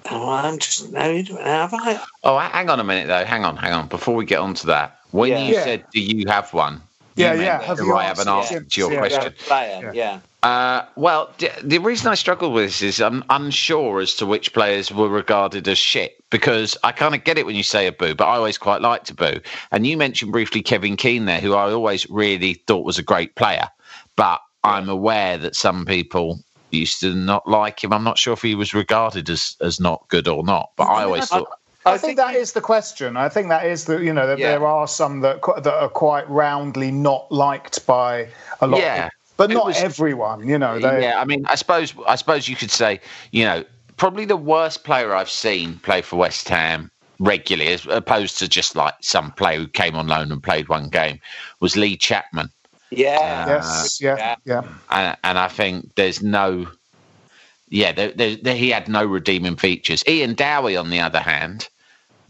[0.10, 1.24] oh, I'm just no.
[1.41, 1.99] Have I?
[2.24, 3.26] Oh, hang on a minute though.
[3.26, 3.88] Hang on, hang on.
[3.88, 5.39] Before we get on to that, when Yeah.
[5.39, 5.64] you Yeah.
[5.64, 6.82] said, "Do you have one?"
[7.16, 7.61] Yeah, yeah.
[7.61, 8.55] Have you I have an answered?
[8.55, 8.99] answer to your Yeah.
[8.99, 9.34] question?
[9.45, 10.20] Player, yeah.
[10.41, 14.53] Uh, well, d- the reason I struggle with this is I'm unsure as to which
[14.53, 18.16] players were regarded as shit because I kind of get it when you say Abou,
[18.16, 19.39] but I always quite liked Abou.
[19.72, 23.36] And you mentioned briefly Kevin Keen there, who I always really thought was a great
[23.36, 23.70] player,
[24.18, 26.39] but I'm aware that some people
[26.72, 27.93] used to not like him.
[27.93, 31.03] I'm not sure if he was regarded as as not good or not, but I
[31.03, 31.47] always thought.
[31.86, 33.17] I, think, that is the question.
[33.17, 34.51] I think that is the you know that Yeah.
[34.51, 38.27] there are some that that are quite roundly not liked by
[38.61, 39.05] a lot, Yeah.
[39.07, 40.47] of, but It not was- everyone.
[40.47, 42.99] You know, they, yeah, I mean, I suppose I suppose you could say,
[43.31, 43.63] you know,
[43.97, 48.75] probably the worst player I've seen play for West Ham regularly, as opposed to just
[48.75, 51.19] like some player who came on loan and played one game,
[51.59, 52.49] was Lee Chapman,
[52.89, 53.45] Yeah.
[53.47, 54.61] Uh, yes, yeah, yeah.
[54.89, 56.67] and, and I think there's no,
[57.69, 60.03] yeah, there, there, there- he had no redeeming features.
[60.07, 61.69] Ian Dowie, on the other hand.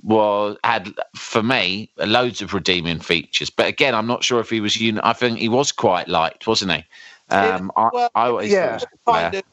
[0.03, 4.59] Was had for me loads of redeeming features, but again, I'm not sure if he
[4.59, 4.75] was.
[4.81, 6.83] Un- I think he was quite liked, wasn't he?
[7.29, 8.73] Um, I, well, I always yeah.
[8.73, 9.43] was kind of,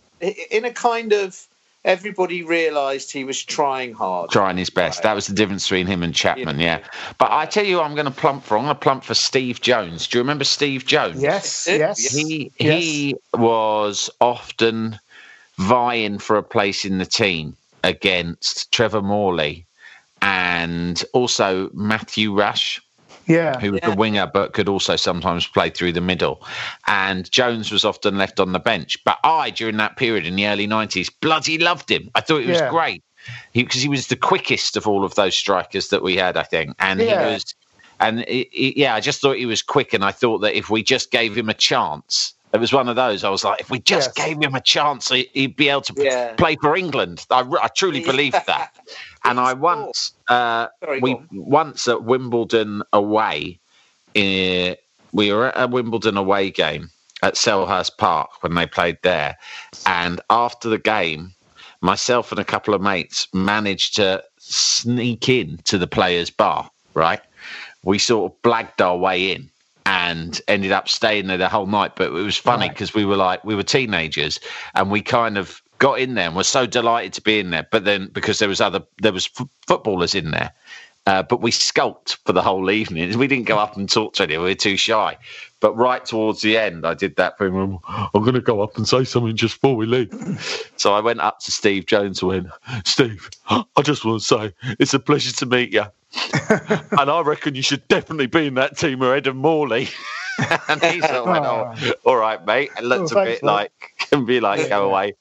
[0.51, 1.47] in a kind of
[1.85, 4.31] everybody realised he was trying hard.
[4.31, 5.03] trying his best.
[5.03, 6.81] That was the difference between him and Chapman, yeah.
[7.19, 8.57] But I tell you, who I'm going to plump for.
[8.57, 10.07] I'm going to plump for Steve Jones.
[10.07, 11.23] Do you remember Steve Jones?
[11.23, 11.99] Yes, yes.
[12.13, 12.83] He Yes.
[12.83, 14.99] he was often
[15.57, 19.65] vying for a place in the team against Trevor Morley
[20.23, 22.81] and also Matthew Rush
[23.27, 23.59] yeah.
[23.61, 23.91] who was Yeah.
[23.91, 26.45] the winger but could also sometimes play through the middle.
[26.87, 29.03] And Jones was often left on the bench.
[29.05, 32.11] But I, during that period in the early 90s, bloody loved him.
[32.15, 32.71] I thought he was Yeah.
[32.71, 33.03] great
[33.53, 36.75] because he, was the quickest of all of those strikers that we had, I think.
[36.79, 37.27] And Yeah.
[37.29, 37.55] he was,
[38.01, 39.93] and it, it- yeah, I just thought he was quick.
[39.95, 42.97] And I thought that if we just gave him a chance, it was one of
[42.97, 43.23] those.
[43.25, 44.27] I was like, if we just Yes.
[44.27, 46.35] gave him a chance, he- he'd be able to Yeah.
[46.35, 47.25] play for England.
[47.31, 48.75] I, I truly believed that.
[49.25, 51.29] And I once, uh, Sorry, we on.
[51.33, 53.59] once at Wimbledon away,
[54.17, 54.75] uh,
[55.13, 56.89] we were at a Wimbledon away game
[57.23, 59.37] at Selhurst Park when they played there,
[59.85, 61.35] and after the game,
[61.83, 66.71] myself and a couple of mates managed to sneak in to the players' bar.
[66.95, 67.21] Right,
[67.85, 69.51] we sort of blagged our way in
[69.87, 71.97] and ended up staying there the whole night.
[71.97, 72.75] But it was funny Right.
[72.75, 74.41] because we were like we were teenagers
[74.75, 77.67] and we kind of got in there and were so delighted to be in there.
[77.71, 80.53] But then because there was other there was f- footballers in there.
[81.07, 83.19] Uh, but we skulked for the whole evening.
[83.19, 84.45] We didn't go up and talk to anyone.
[84.45, 85.17] We were too shy.
[85.61, 87.55] But right towards the end, I did that thing.
[87.89, 90.11] I'm going to go up and say something just before we leave.
[90.77, 92.47] So I went up to Steve Jones and went,
[92.85, 95.85] Steve, I just want to say it's a pleasure to meet you.
[96.99, 99.89] and I reckon you should definitely be in that team ahead of Morley.
[100.69, 102.71] and he sort of went, oh, all right, mate.
[102.77, 105.15] And looked Oh, a thanks, bit like, can be like, go away.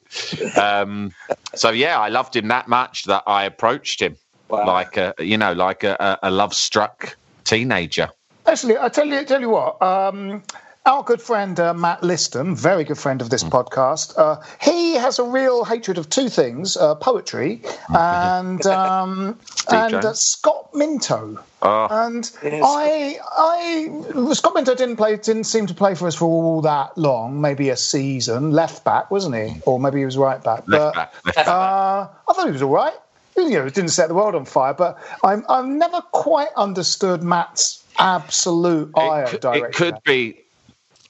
[0.58, 1.12] Um,
[1.56, 4.16] so yeah, I loved him that much that I approached him
[4.48, 4.66] Wow.
[4.66, 8.10] like a, you know, like a, a, a love struck teenager.
[8.48, 9.80] Actually, I tell you, tell you what.
[9.82, 10.42] Um,
[10.90, 13.50] our good friend uh, Matt Liston, very good friend of this Hmm.
[13.50, 19.40] podcast, uh, he has a real hatred of two things: uh, poetry and um,
[19.72, 21.38] and uh, Scott Minto.
[21.62, 22.64] Oh, And Yes.
[22.66, 26.98] I, I, Scott Minto didn't play, didn't seem to play for us for all that
[26.98, 27.42] long.
[27.42, 28.52] Maybe a season.
[28.52, 29.62] Left back, wasn't he?
[29.66, 30.64] Or maybe he was right back.
[30.68, 31.48] left But, back, left back.
[31.48, 32.94] uh, I thought he was all right.
[33.36, 37.24] You know, it didn't set the world on fire, but I'm, I've never quite understood
[37.24, 40.42] Matt's absolute ire it, could, it could be.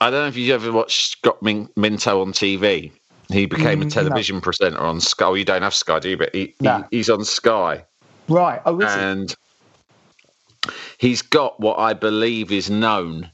[0.01, 2.91] I don't know if you ever watched Scott Min- Minto on TV.
[3.31, 5.25] He became a Mm, television presenter on Sky.
[5.25, 6.17] Oh, you don't have Sky, do you?
[6.17, 6.85] But he, No.
[6.89, 7.85] he he's on Sky,
[8.27, 8.61] right.
[8.65, 9.35] Oh, is and
[10.97, 13.29] he's got what I believe is known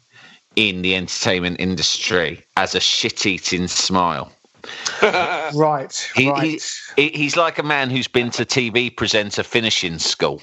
[0.56, 4.32] in the entertainment industry as a shit-eating smile.
[5.02, 6.12] Right.
[6.16, 6.62] He, right.
[6.96, 10.42] he, he's like a man who's been to TV presenter finishing school.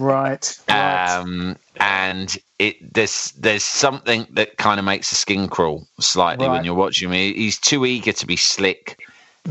[0.00, 0.58] right.
[0.68, 1.16] Right.
[1.16, 6.64] um, and it there's there's something that kind of makes the skin crawl slightly when
[6.64, 7.14] you're watching him.
[7.14, 9.00] He- He's too eager to be slick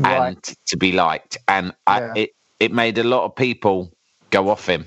[0.04, 3.92] and to be liked, and I, it it made a lot of people
[4.30, 4.86] go off him.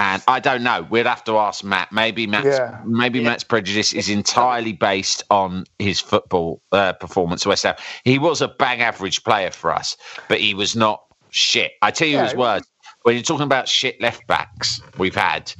[0.00, 0.86] And I don't know.
[0.88, 1.92] We'd have to ask Matt.
[1.92, 2.80] Maybe Matt's Yeah.
[2.86, 7.44] maybe Matt's prejudice is entirely based on his football uh, performance.
[7.44, 7.74] West Ham.
[8.04, 11.72] He was a bang average player for us, but he was not shit.
[11.82, 12.66] I tell you Yeah, his words.
[13.02, 15.52] When you're talking about shit left backs we've had,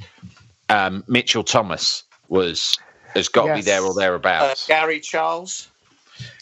[0.71, 2.79] um, Mitchell Thomas was
[3.15, 4.67] has got to be there or Uh, thereabouts.
[4.67, 5.69] Gary Charles.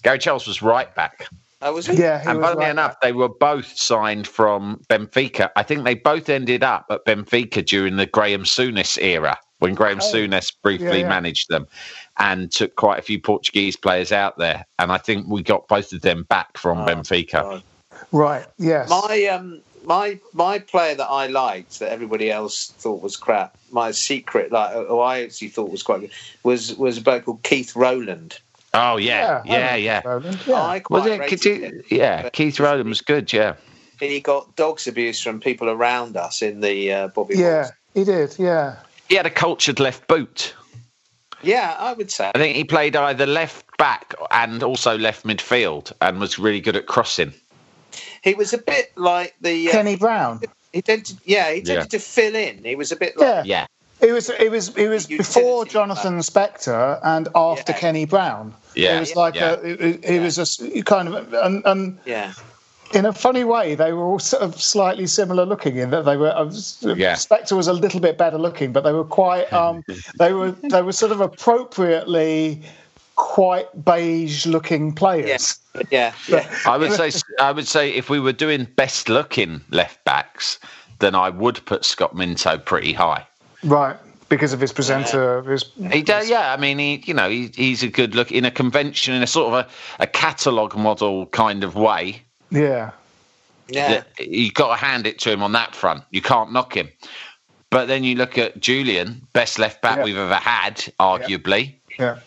[0.04, 1.26] Gary Charles was right back.
[1.60, 1.88] I was.
[1.88, 5.50] Yeah, he and was funnily like enough, they were both signed from Benfica.
[5.56, 9.98] I think they both ended up at Benfica during the Graham Souness era, when Graham
[10.00, 11.08] Oh, Souness briefly yeah, yeah.
[11.08, 11.66] managed them
[12.18, 14.64] and took quite a few Portuguese players out there.
[14.78, 17.42] And I think we got both of them back from Oh, Benfica.
[17.42, 17.62] God.
[18.12, 18.46] Right.
[18.58, 18.88] Yes.
[18.88, 23.56] My um my my player that I liked that everybody else thought was crap.
[23.72, 26.10] My secret, like who I actually thought was quite good,
[26.44, 28.38] was was a bloke called Keith Rowland.
[28.74, 30.02] Oh yeah, I yeah, yeah.
[30.46, 30.62] Yeah.
[30.62, 31.20] I quite Was it?
[31.20, 31.82] rated Keith- him.
[31.90, 33.32] yeah, Keith Rowland was good.
[33.32, 33.54] Yeah,
[33.98, 37.36] He got dogs abuse from people around us in the uh, Bobby.
[37.36, 37.72] yeah, Walls.
[37.94, 38.38] he did.
[38.38, 38.76] Yeah.
[39.08, 40.54] he had a cultured left boot.
[41.42, 42.30] yeah, I would say.
[42.34, 46.76] I think he played either left back and also left midfield, and was really good
[46.76, 47.32] at crossing.
[48.22, 49.68] He was a bit like the.
[49.68, 50.40] Uh, Kenny Brown.
[50.72, 52.62] He tended, yeah, he tended to fill in.
[52.62, 53.26] He was a bit like.
[53.26, 53.42] Yeah.
[53.46, 53.66] Yeah,
[54.00, 55.72] It was it was it was before player.
[55.72, 57.78] Jonathan Spector and after Yeah.
[57.78, 58.54] Kenny Brown.
[58.74, 59.56] Yeah, it was like yeah.
[59.56, 62.32] a it, it, it was a kind of and, and Yeah.
[62.94, 66.16] in a funny way they were all sort of slightly similar looking in that they
[66.16, 66.44] were uh,
[66.94, 67.14] Yeah.
[67.14, 69.82] Spector was a little bit better looking, but they were quite um
[70.18, 72.62] they were they were sort of appropriately
[73.16, 75.58] quite beige looking players.
[75.90, 76.12] Yeah.
[76.28, 76.48] Yeah.
[76.66, 80.58] I would say I would say if we were doing best looking left backs,
[81.00, 83.26] then I would put Scott Minto pretty high.
[83.64, 83.96] Right.
[84.28, 86.52] Because of his presenter, his He does, yeah.
[86.52, 89.26] I mean, he, you know, he, he's a good look in a convention, in a
[89.26, 89.66] sort of
[89.98, 92.22] a, a catalogue model kind of way.
[92.50, 92.90] yeah,
[93.68, 94.02] Yeah.
[94.18, 96.04] You've got to hand it to him on that front.
[96.10, 96.90] You can't knock him.
[97.70, 100.04] But then you look at Julian, best left back Yeah.
[100.04, 101.74] we've ever had, arguably.
[101.98, 102.18] yeah.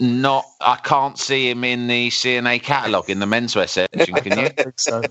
[0.00, 4.14] Not, I can't see him in the C&A catalogue in the menswear section.
[4.16, 4.44] Can you?
[4.46, 5.02] I think so.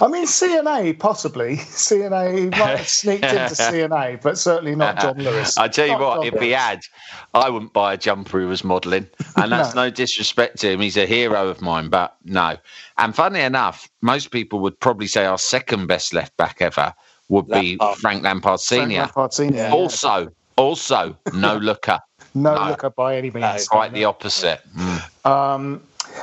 [0.00, 1.56] I mean, C&A possibly.
[1.56, 5.58] C&A he might have sneaked into C&A, but certainly not John Lewis.
[5.58, 6.54] I tell you Not what, John if he Lewis.
[6.54, 6.80] had,
[7.34, 9.08] I wouldn't buy a jumper he was modelling.
[9.36, 9.90] And that's no.
[9.90, 10.80] disrespect to him.
[10.80, 12.56] He's a hero of mine, but no.
[12.96, 16.94] And funny enough, most people would probably say our second best left back ever
[17.28, 19.00] would be Frank Lampard Frank Senior.
[19.00, 19.62] Lampard Senior.
[19.64, 19.72] yeah.
[19.72, 21.98] Also, also no looker.
[22.34, 22.70] No, no.
[22.70, 23.68] looker by any means.
[23.68, 24.60] Quite the opposite.
[24.76, 25.26] Mm.
[25.26, 25.82] Um,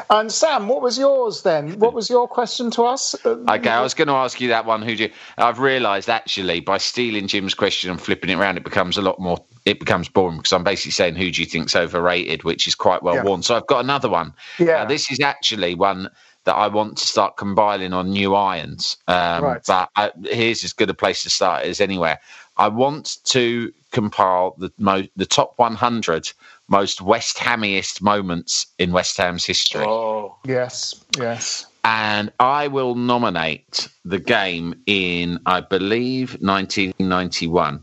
[0.09, 1.79] and Sam, what was yours then?
[1.79, 3.15] What was your question to us?
[3.25, 4.81] Okay, I was going to ask you that one.
[4.81, 5.09] Who do you?
[5.37, 9.19] I've realised actually by stealing Jim's question and flipping it around, it becomes a lot
[9.19, 9.43] more.
[9.65, 13.03] It becomes boring because I'm basically saying who do you think's overrated, which is quite
[13.03, 13.23] well Yeah.
[13.23, 13.41] worn.
[13.43, 14.33] So I've got another one.
[14.59, 14.65] Yeah.
[14.65, 16.09] Now, this is actually one
[16.43, 18.97] that I want to start compiling on new irons.
[19.07, 19.61] Um, Right.
[19.65, 22.19] But uh, here's as good a place to start as anywhere.
[22.57, 26.31] I want to compile the mo- the top 100
[26.67, 30.35] most West Hamiest moments in West Ham's history Oh.
[30.43, 31.65] Yes, yes.
[31.85, 37.79] and I will nominate the game in, I believe, 1991.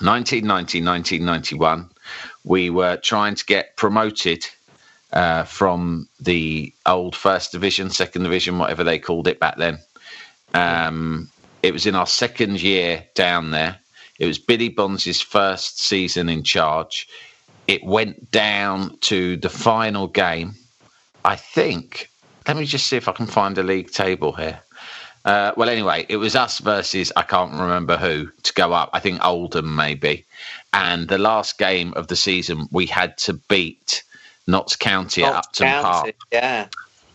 [0.00, 1.90] 1990, 1991,
[2.44, 4.46] we were trying to get promoted
[5.12, 9.78] uh, from the old first division, second division, whatever they called it back then.
[10.54, 11.28] Um,
[11.62, 13.76] it was in our second year down there.
[14.18, 17.08] It was Billy Bonds' first season in charge.
[17.66, 20.54] It went down to the final game.
[21.24, 22.10] I think.
[22.46, 24.60] Let me just see if I can find a league table here.
[25.24, 28.90] Uh, well, anyway, it was us versus I can't remember who to go up.
[28.92, 30.24] I think Oldham maybe.
[30.72, 34.02] And the last game of the season, we had to beat
[34.48, 36.66] Notts County at Notts Upton Park Yeah.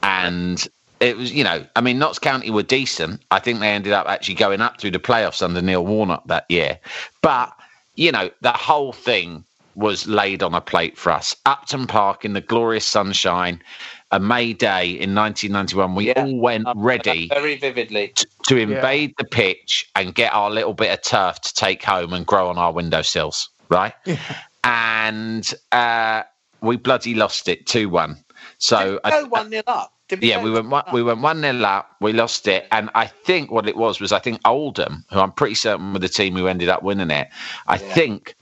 [0.03, 0.65] and
[0.99, 3.21] it was you know I mean Notts County were decent.
[3.31, 6.45] I think they ended up actually going up through the playoffs under Neil Warnock that
[6.49, 6.79] year.
[7.21, 7.53] But
[7.95, 9.43] you know the whole thing
[9.75, 11.35] was laid on a plate for us.
[11.45, 13.61] Upton Park in the glorious sunshine,
[14.09, 15.93] a May day in 1991.
[15.93, 16.23] We Yeah.
[16.23, 18.07] all went ready Very vividly.
[18.15, 22.11] t- to invade the pitch and get our little bit of turf to take home
[22.13, 23.93] and grow on our windowsills, right?
[24.05, 24.17] Yeah.
[24.63, 26.23] And uh,
[26.61, 28.17] we bloody lost it two one.
[28.59, 29.93] So Did we go one nil up.
[30.07, 31.89] Did yeah, go we went one, we went one nil up.
[32.01, 35.31] We lost it, and I think what it was was I think Oldham, who I'm
[35.31, 37.27] pretty certain were the team who ended up winning it.
[37.67, 37.93] I Yeah.
[37.93, 38.35] think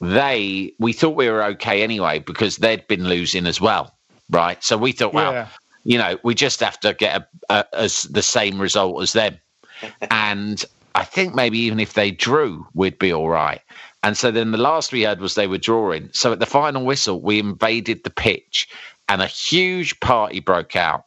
[0.00, 3.94] they we thought we were okay anyway because they'd been losing as well,
[4.30, 4.62] right?
[4.62, 5.48] So we thought, well, Yeah.
[5.84, 9.38] you know, we just have to get a, a, as the same result as them,
[10.10, 13.60] and I think maybe even if they drew, we'd be all right.
[14.02, 16.08] And so then the last we heard was they were drawing.
[16.12, 18.68] So at the final whistle, we invaded the pitch,
[19.10, 21.04] and a huge party broke out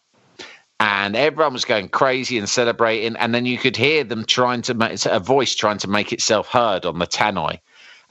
[0.84, 3.16] and everyone was going crazy and celebrating.
[3.16, 6.50] And then you could hear them trying to make a voice trying to make itself
[6.50, 7.60] heard on the tannoy.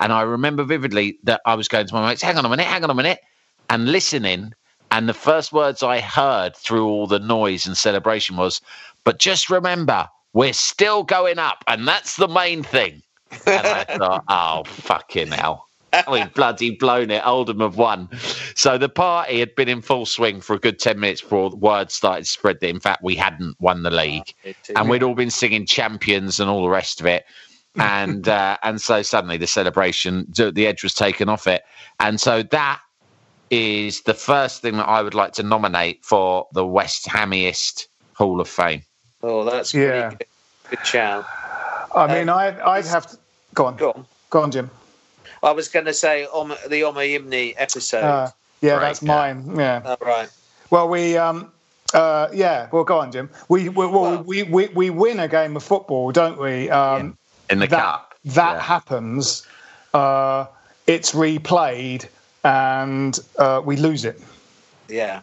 [0.00, 2.66] And I remember vividly that I was going to my mates, hang on a minute,
[2.66, 3.20] hang on a minute,
[3.68, 4.54] and listening.
[4.90, 8.62] And the first words I heard through all the noise and celebration was,
[9.04, 13.02] but just remember, we're still going up, and that's the main thing.
[13.46, 15.66] And I thought, oh, fucking hell.
[16.10, 17.26] We bloody blown it.
[17.26, 18.08] Oldham have won.
[18.54, 21.90] So the party had been in full swing for a good 10 minutes before word
[21.90, 24.34] started to spread that, in fact, we hadn't won the league.
[24.74, 27.24] And we'd all been singing champions and all the rest of it.
[27.78, 31.62] And uh, and so suddenly the celebration, the edge was taken off it.
[32.00, 32.80] And so that
[33.50, 38.40] is the first thing that I would like to nominate for the West Hamiest Hall
[38.40, 38.82] of Fame.
[39.22, 40.10] Oh, that's Yeah.
[40.10, 40.26] good.
[40.70, 41.26] Good shout.
[41.94, 43.18] I mean, Um, I'd, I'd have to
[43.54, 43.76] go on.
[43.76, 44.06] Go on.
[44.30, 44.70] Go on, Jim.
[45.42, 48.04] I was going to say Om- the Omoyinmi episode.
[48.04, 48.30] Uh,
[48.60, 49.08] yeah, Right, that's yeah.
[49.08, 49.56] mine.
[49.56, 49.82] Yeah.
[49.84, 50.28] oh, right.
[50.70, 51.50] Well, we, um,
[51.94, 52.68] uh, yeah.
[52.72, 53.28] Well, go on, Jim.
[53.48, 56.70] We, we, well, Well- we, we, we win a game of football, don't we?
[56.70, 57.16] Um,
[57.50, 58.14] In the that, cup.
[58.24, 58.60] That Yeah.
[58.60, 59.46] happens.
[59.92, 60.46] Uh,
[60.86, 62.08] it's replayed,
[62.44, 64.20] and uh, we lose it.
[64.88, 65.20] Yeah.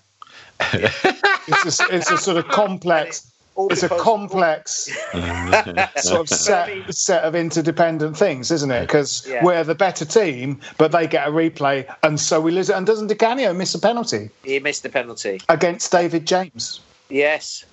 [0.73, 3.28] It's a, it's a sort of complex.
[3.59, 4.85] All It's a complex
[5.97, 8.87] sort of set set of interdependent things, isn't it?
[8.87, 9.43] Because Yeah.
[9.43, 12.77] we're the better team, but they get a replay, and so we lose it.
[12.77, 15.41] And doesn't Di Canio miss a penalty He missed the penalty.
[15.49, 16.79] against David James,
[17.09, 17.65] Yes.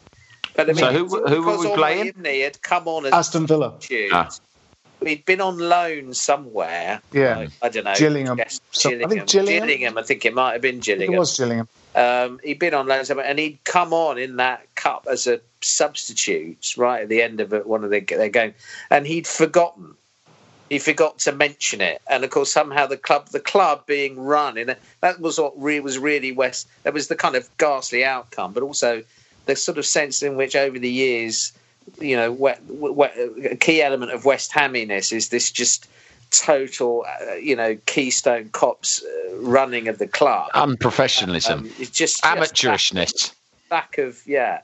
[0.56, 2.12] But I mean, So who- who were we playing?
[2.14, 3.70] Imni had come on as Aston Villa?
[3.74, 4.10] substitute.
[4.12, 4.28] Ah.
[5.04, 7.00] He'd been on loan somewhere.
[7.12, 7.36] Yeah.
[7.38, 7.94] Like, I don't know.
[7.94, 8.38] Gillingham.
[8.38, 9.66] Yes, So- I think Gillingham?
[9.66, 9.98] Gillingham.
[9.98, 11.14] I think it might have been Gillingham.
[11.14, 11.68] It was Gillingham.
[11.94, 15.40] Um, he'd been on loan somewhere, and he'd come on in that cup as a
[15.62, 18.54] substitute right at the end of it, one of their, their game,
[18.90, 19.94] and he'd forgotten.
[20.68, 24.58] He forgot to mention it, and of course, somehow the club, the club being run
[24.58, 26.66] in a, that was what re, was really West.
[26.82, 29.04] That was the kind of ghastly outcome, but also
[29.46, 31.52] the sort of sense in which over the years,
[32.00, 33.06] you know, we, we,
[33.46, 35.88] a key element of West Haminess is this just
[36.30, 40.50] total, uh, you know, Keystone Cops uh, running of the club.
[40.52, 41.50] Unprofessionalism.
[41.50, 43.32] Um, it's just just Amateurishness.
[43.68, 44.60] back of yeah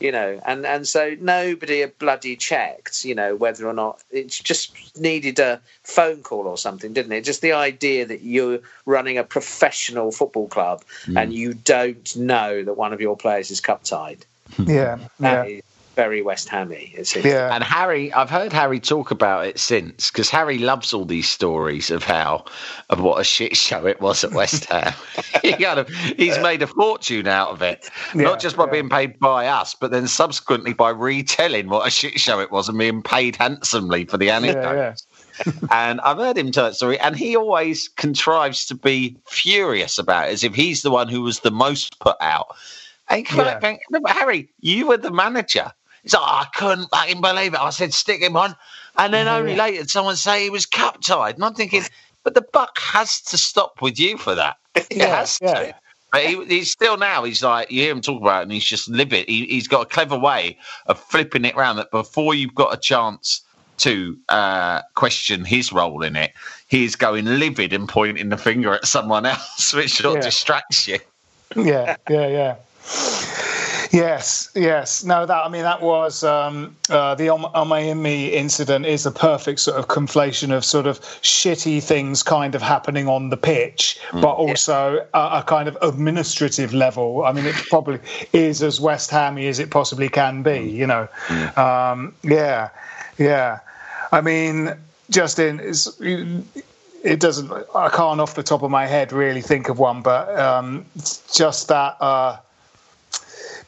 [0.00, 4.28] you know and and so nobody had bloody checked you know whether or not it
[4.28, 9.18] just needed a phone call or something didn't it just the idea that you're running
[9.18, 10.82] a professional football club
[11.16, 14.24] and you don't know that one of your players is cup tied
[14.58, 15.62] Yeah, That yeah, is
[15.94, 17.24] very west hammy it seems.
[17.24, 17.54] yeah.
[17.54, 21.90] And Harry, I've heard Harry talk about it since because Harry loves all these stories
[21.90, 22.44] of how
[22.90, 24.92] of what a shit show it was at West Ham.
[25.42, 28.70] he kind of he's made a fortune out of it, Yeah, not just by yeah.
[28.72, 32.68] being paid by us, but then subsequently by retelling what a shit show it was
[32.68, 35.06] and being paid handsomely for the anecdotes.
[35.46, 35.52] yeah.
[35.72, 40.28] and I've heard him tell that story, and he always contrives to be furious about
[40.28, 42.54] it, as if he's the one who was the most put out.
[43.08, 43.36] And Yeah.
[43.44, 45.72] back going, "No, but Harry, you were the manager.
[46.04, 47.60] He's like, I couldn't fucking believe it.
[47.60, 48.54] I said, stick him on.
[48.96, 51.34] And then only later, someone say he was cup tied.
[51.34, 51.82] And I'm thinking,
[52.22, 54.56] but the buck has to stop with you for that.
[54.74, 55.54] It Yeah, has yeah.
[55.54, 55.74] to.
[56.12, 58.64] But he, he's still now, he's like, you hear him talk about it and he's
[58.64, 59.28] just livid.
[59.28, 62.80] He, he's got a clever way of flipping it around that before you've got a
[62.80, 63.40] chance
[63.78, 66.32] to uh, question his role in it,
[66.68, 70.20] he's going livid and pointing the finger at someone else, which sort of Yeah.
[70.22, 70.98] distracts you.
[71.56, 72.56] yeah, yeah, yeah.
[73.94, 75.04] Yes, yes.
[75.04, 79.60] No, that I mean that was um, uh, the Om- Omoyinmi incident is a perfect
[79.60, 84.32] sort of conflation of sort of shitty things kind of happening on the pitch, but
[84.32, 87.24] also a, a kind of administrative level.
[87.24, 88.00] I mean, it probably
[88.32, 90.58] is as West Hammy as it possibly can be.
[90.58, 91.08] You know,
[91.56, 92.70] um, yeah,
[93.16, 93.60] yeah.
[94.10, 94.74] I mean,
[95.10, 99.78] Justin is it doesn't i can't off the top of my head really think of
[99.78, 100.86] one but um,
[101.30, 102.38] just that uh,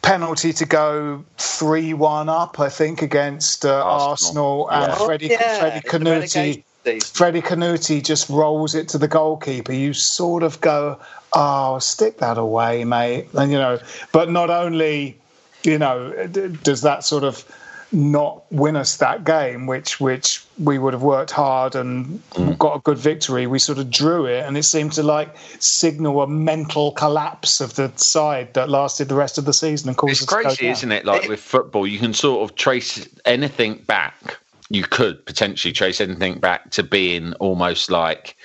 [0.03, 4.71] penalty to go 3-1 up i think against uh, arsenal, Arsenal.
[4.71, 5.07] and Yeah.
[5.07, 6.63] freddie, Yeah, freddie Kanouté, relegation
[7.03, 10.99] freddie Kanouté just rolls it to the goalkeeper you sort of go
[11.33, 13.79] oh stick that away mate and you know
[14.13, 15.17] but not only
[15.65, 17.45] you know d- does that sort of
[17.93, 22.23] not win us that game, which which we would have worked hard and
[22.59, 23.47] got a good victory.
[23.47, 27.77] We sort of drew it, and it seemed to like signal a mental collapse of
[27.77, 31.05] the side that lasted the rest of the season and caused It's crazy, isn't it?
[31.05, 34.39] Like with football, you can sort of trace anything back.
[34.69, 38.37] You could potentially trace anything back to being almost like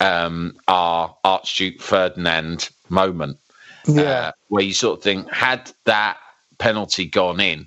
[0.00, 3.38] um, our Archduke Ferdinand moment,
[3.86, 6.18] Yeah, uh, where you sort of think, had that
[6.58, 7.66] penalty gone in,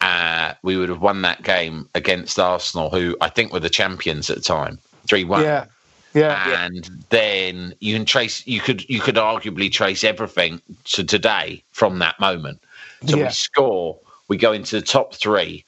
[0.00, 4.30] uh, we would have won that game against Arsenal, who I think were the champions
[4.30, 5.42] at the time, three one.
[5.42, 5.66] Yeah,
[6.14, 11.62] yeah, and then you can trace you could you could arguably trace everything to today
[11.72, 12.60] from that moment.
[13.06, 13.26] So Yeah.
[13.26, 15.64] we score we go into the top three.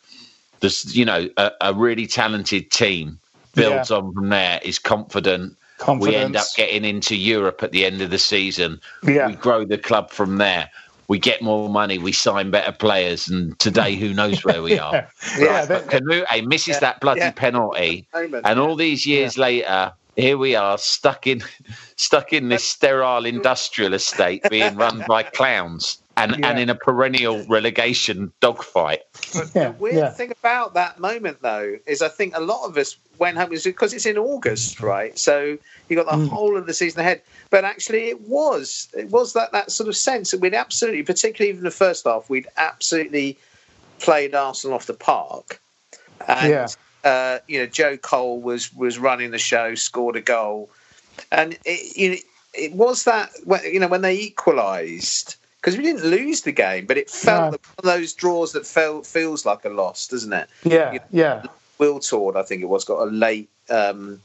[0.60, 3.18] There's you know a, a really talented team
[3.54, 5.56] builds on from there is confident.
[5.98, 8.80] We end up getting into europe at the end of the season.
[9.02, 9.26] Yeah.
[9.26, 10.70] we grow the club from there
[11.08, 15.08] we get more money we sign better players and today who knows where we are.
[15.38, 17.30] Yeah, but Kanouté misses that bloody yeah.
[17.32, 21.42] penalty and all these years later, here we are stuck in
[21.96, 26.48] stuck in this sterile industrial estate being run by clowns and, Yeah.
[26.48, 29.02] and in a perennial relegation dogfight.
[29.34, 30.10] Yeah, The weird yeah.
[30.10, 33.92] thing about that moment, though, is I think a lot of us went home because
[33.92, 35.18] it's in August, right?
[35.18, 35.58] So
[35.88, 36.28] you got the Mm.
[36.28, 37.22] whole of the season ahead.
[37.50, 41.50] But actually, it was it was that that sort of sense that we'd absolutely, particularly
[41.50, 43.38] even the first half, we'd absolutely
[44.00, 45.60] played Arsenal off the park.
[46.26, 46.66] And Yeah.
[47.04, 50.70] uh, you know, Joe Cole was was running the show, scored a goal,
[51.30, 52.16] and it, you know,
[52.54, 53.30] it was that
[53.64, 57.50] you know when they equalised because we didn't lose the game, but it felt No.
[57.50, 60.48] one of those draws that felt feels like a loss, doesn't it?
[60.64, 61.42] Yeah, You know, yeah.
[61.78, 64.20] Wiltord, I think it was, got a late um,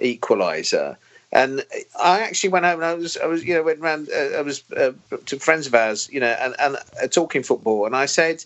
[0.00, 0.96] equaliser.
[1.32, 1.64] And
[1.98, 4.08] I actually went home and I was, I was, you know, went round.
[4.10, 4.92] Uh, I was uh,
[5.26, 7.84] to friends of ours, you know, and, and uh, talking football.
[7.86, 8.44] And I said,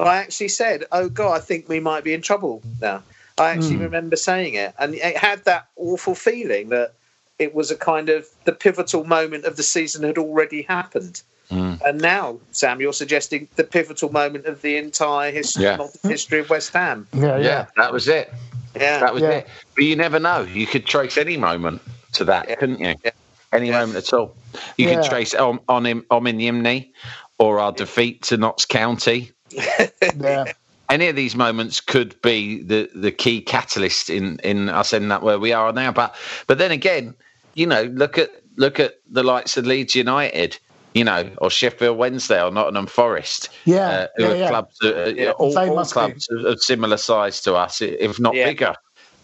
[0.00, 3.02] I actually said, "Oh God, I think we might be in trouble now."
[3.38, 6.94] I actually remember saying it, and it had that awful feeling that
[7.38, 11.22] it was a kind of the pivotal moment of the season had already happened.
[11.50, 11.80] Mm.
[11.82, 15.86] And now, Sam, you're suggesting the pivotal moment of the entire history, Yeah.
[16.02, 17.06] history of West Ham.
[17.12, 17.66] Yeah, Yeah, yeah.
[17.76, 18.32] that was it.
[18.74, 19.30] Yeah, That was Yeah.
[19.30, 19.46] it.
[19.74, 20.42] But you never know.
[20.42, 21.80] You could trace any moment
[22.14, 22.54] to that, Yeah.
[22.56, 22.94] couldn't you?
[23.04, 23.10] Yeah.
[23.52, 23.80] Any Yeah.
[23.80, 24.34] moment at all.
[24.76, 24.96] You Yeah.
[24.96, 26.90] could trace it on, on him on in Yimney
[27.38, 29.30] or our defeat to Notts County.
[29.50, 30.52] yeah.
[30.88, 35.22] Any of these moments could be the, the key catalyst in, in us ending up
[35.22, 35.90] where we are now.
[35.90, 36.14] But
[36.46, 37.14] but then again,
[37.54, 40.58] you know, look at look at the likes of Leeds United,
[40.96, 43.50] you know, or Sheffield Wednesday or Nottingham Forest.
[43.66, 44.48] Yeah, uh, yeah, yeah.
[44.48, 45.30] clubs, uh, Yeah.
[45.32, 45.92] all, all must be.
[45.92, 48.46] clubs of, of similar size to us, if not Yeah.
[48.46, 48.74] bigger.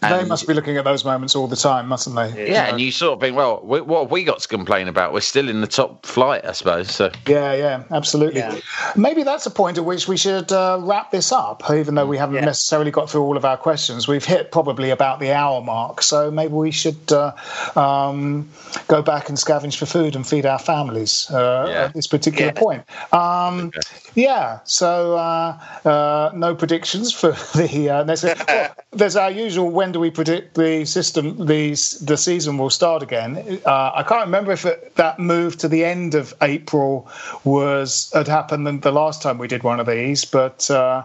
[0.09, 2.51] They must be looking at those moments all the time, mustn't they?
[2.51, 5.13] Yeah, and you sort of think, well, we, what have we got to complain about?
[5.13, 6.91] We're still in the top flight, I suppose.
[6.91, 8.41] So Yeah, yeah, absolutely.
[8.41, 8.57] Yeah.
[8.95, 12.17] Maybe that's a point at which we should uh, wrap this up, even though we
[12.17, 12.45] haven't Yeah.
[12.45, 14.07] necessarily got through all of our questions.
[14.07, 17.31] We've hit probably about the hour mark, so maybe we should uh,
[17.79, 18.49] um,
[18.87, 21.83] go back and scavenge for food and feed our families uh, Yeah.
[21.85, 22.59] at this particular Yeah.
[22.59, 22.83] point.
[23.13, 23.71] Um,
[24.15, 28.23] yeah, so uh, uh, no predictions for the uh, next.
[28.47, 29.69] well, there's our usual.
[29.69, 31.37] When do we predict the system?
[31.45, 31.69] The
[32.01, 33.61] the season will start again.
[33.65, 37.07] Uh, I can't remember if it, that move to the end of April
[37.43, 41.03] was had happened the- the last time we did one of these, but uh,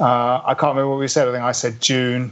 [0.00, 1.26] uh, I can't remember what we said.
[1.28, 2.30] I think I said June.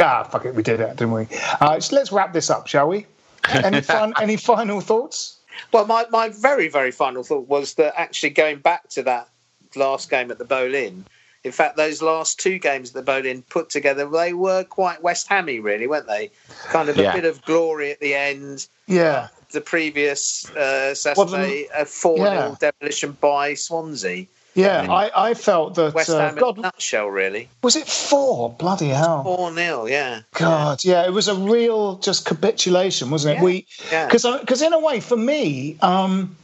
[0.00, 1.26] Ah, fuck it, we did it, didn't we?
[1.60, 3.06] Uh, so let's wrap this up, shall we?
[3.48, 4.14] Any fun?
[4.20, 5.36] any final thoughts?
[5.72, 9.28] Well, my, my very, very final thought was that actually going back to that
[9.74, 11.04] last game at the Boleyn,
[11.44, 15.28] in fact, those last two games that the Boleyn put together, they were quite West
[15.28, 16.30] Hammy, really, weren't they?
[16.66, 17.14] Kind of a Yeah.
[17.14, 18.66] bit of glory at the end.
[18.86, 19.28] Yeah.
[19.52, 22.54] The previous uh, Well, the- Saturday, a 4 0 yeah.
[22.80, 24.26] demolition by Swansea.
[24.54, 25.94] Yeah, I, I felt that.
[25.94, 27.48] West Uh, Ham in God, a nutshell, really.
[27.62, 28.50] was it four?
[28.50, 29.22] Bloody hell!
[29.22, 30.20] 4 0, yeah.
[30.34, 33.36] God, yeah, it was a real just capitulation, wasn't it?
[33.38, 34.06] Yeah, We, yeah.
[34.06, 36.36] because because in a way, for me, um,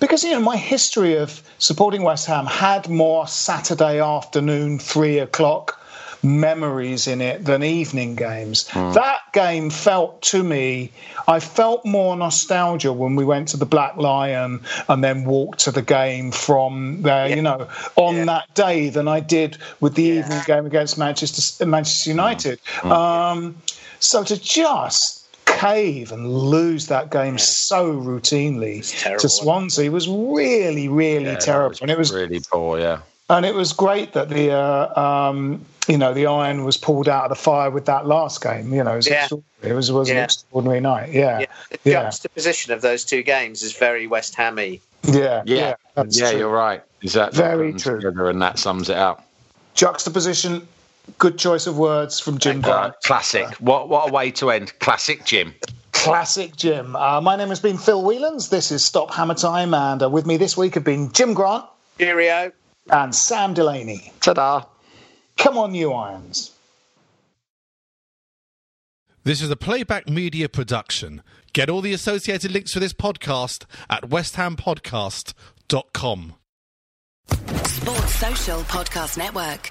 [0.00, 5.76] because you know my history of supporting West Ham had more Saturday afternoon three o'clock
[6.22, 8.68] memories in it than evening games.
[8.68, 8.92] Hmm.
[8.92, 10.92] That game felt to me,
[11.26, 15.70] I felt more nostalgia when we went to the Black Lion and then walked to
[15.70, 18.24] the game from there, you know, on Yeah.
[18.26, 20.18] that day than I did with the Yeah.
[20.18, 22.60] evening game against Manchester Manchester United.
[22.66, 22.88] Hmm.
[22.88, 22.92] Hmm.
[22.92, 23.56] Um,
[23.98, 25.19] so to just
[25.60, 28.80] cave and lose that game so routinely
[29.18, 31.76] to Swansea was really, really Yeah, terrible.
[31.82, 33.00] And it was really poor, yeah.
[33.28, 37.24] and it was great that the uh, um, you know the iron was pulled out
[37.24, 38.72] of the fire with that last game.
[38.72, 39.20] You know, it was, Yeah.
[39.22, 39.72] extraordinary.
[39.72, 41.12] it was, it was an extraordinary night.
[41.12, 41.46] Yeah, Yeah.
[41.70, 44.80] The yeah, juxtaposition of those two games is very West Hammy.
[45.02, 46.38] yeah, Yeah, yeah, that's true.
[46.38, 46.82] you're right.
[47.02, 47.38] Exactly.
[47.38, 48.28] Very true.
[48.28, 49.26] And that sums it up.
[49.74, 50.66] Juxtaposition.
[51.18, 52.94] Good choice of words from Jim Grant.
[52.94, 53.46] Uh, classic.
[53.56, 54.78] What what a way to end.
[54.78, 55.54] Classic Jim.
[55.92, 56.94] Classic Jim.
[56.96, 58.48] Uh, my name has been Phil Whelans.
[58.48, 61.64] This is Stop Hammer Time, and uh, with me this week have been Jim Grant
[61.98, 62.52] Cheerio.
[62.90, 64.12] and Sam Delaney.
[64.20, 64.64] Ta-da.
[65.36, 66.52] Come on, you irons.
[69.24, 71.22] This is a playback media production.
[71.52, 76.34] Get all the associated links for this podcast at westhampodcast.com.
[77.26, 79.70] Sports Social Podcast Network.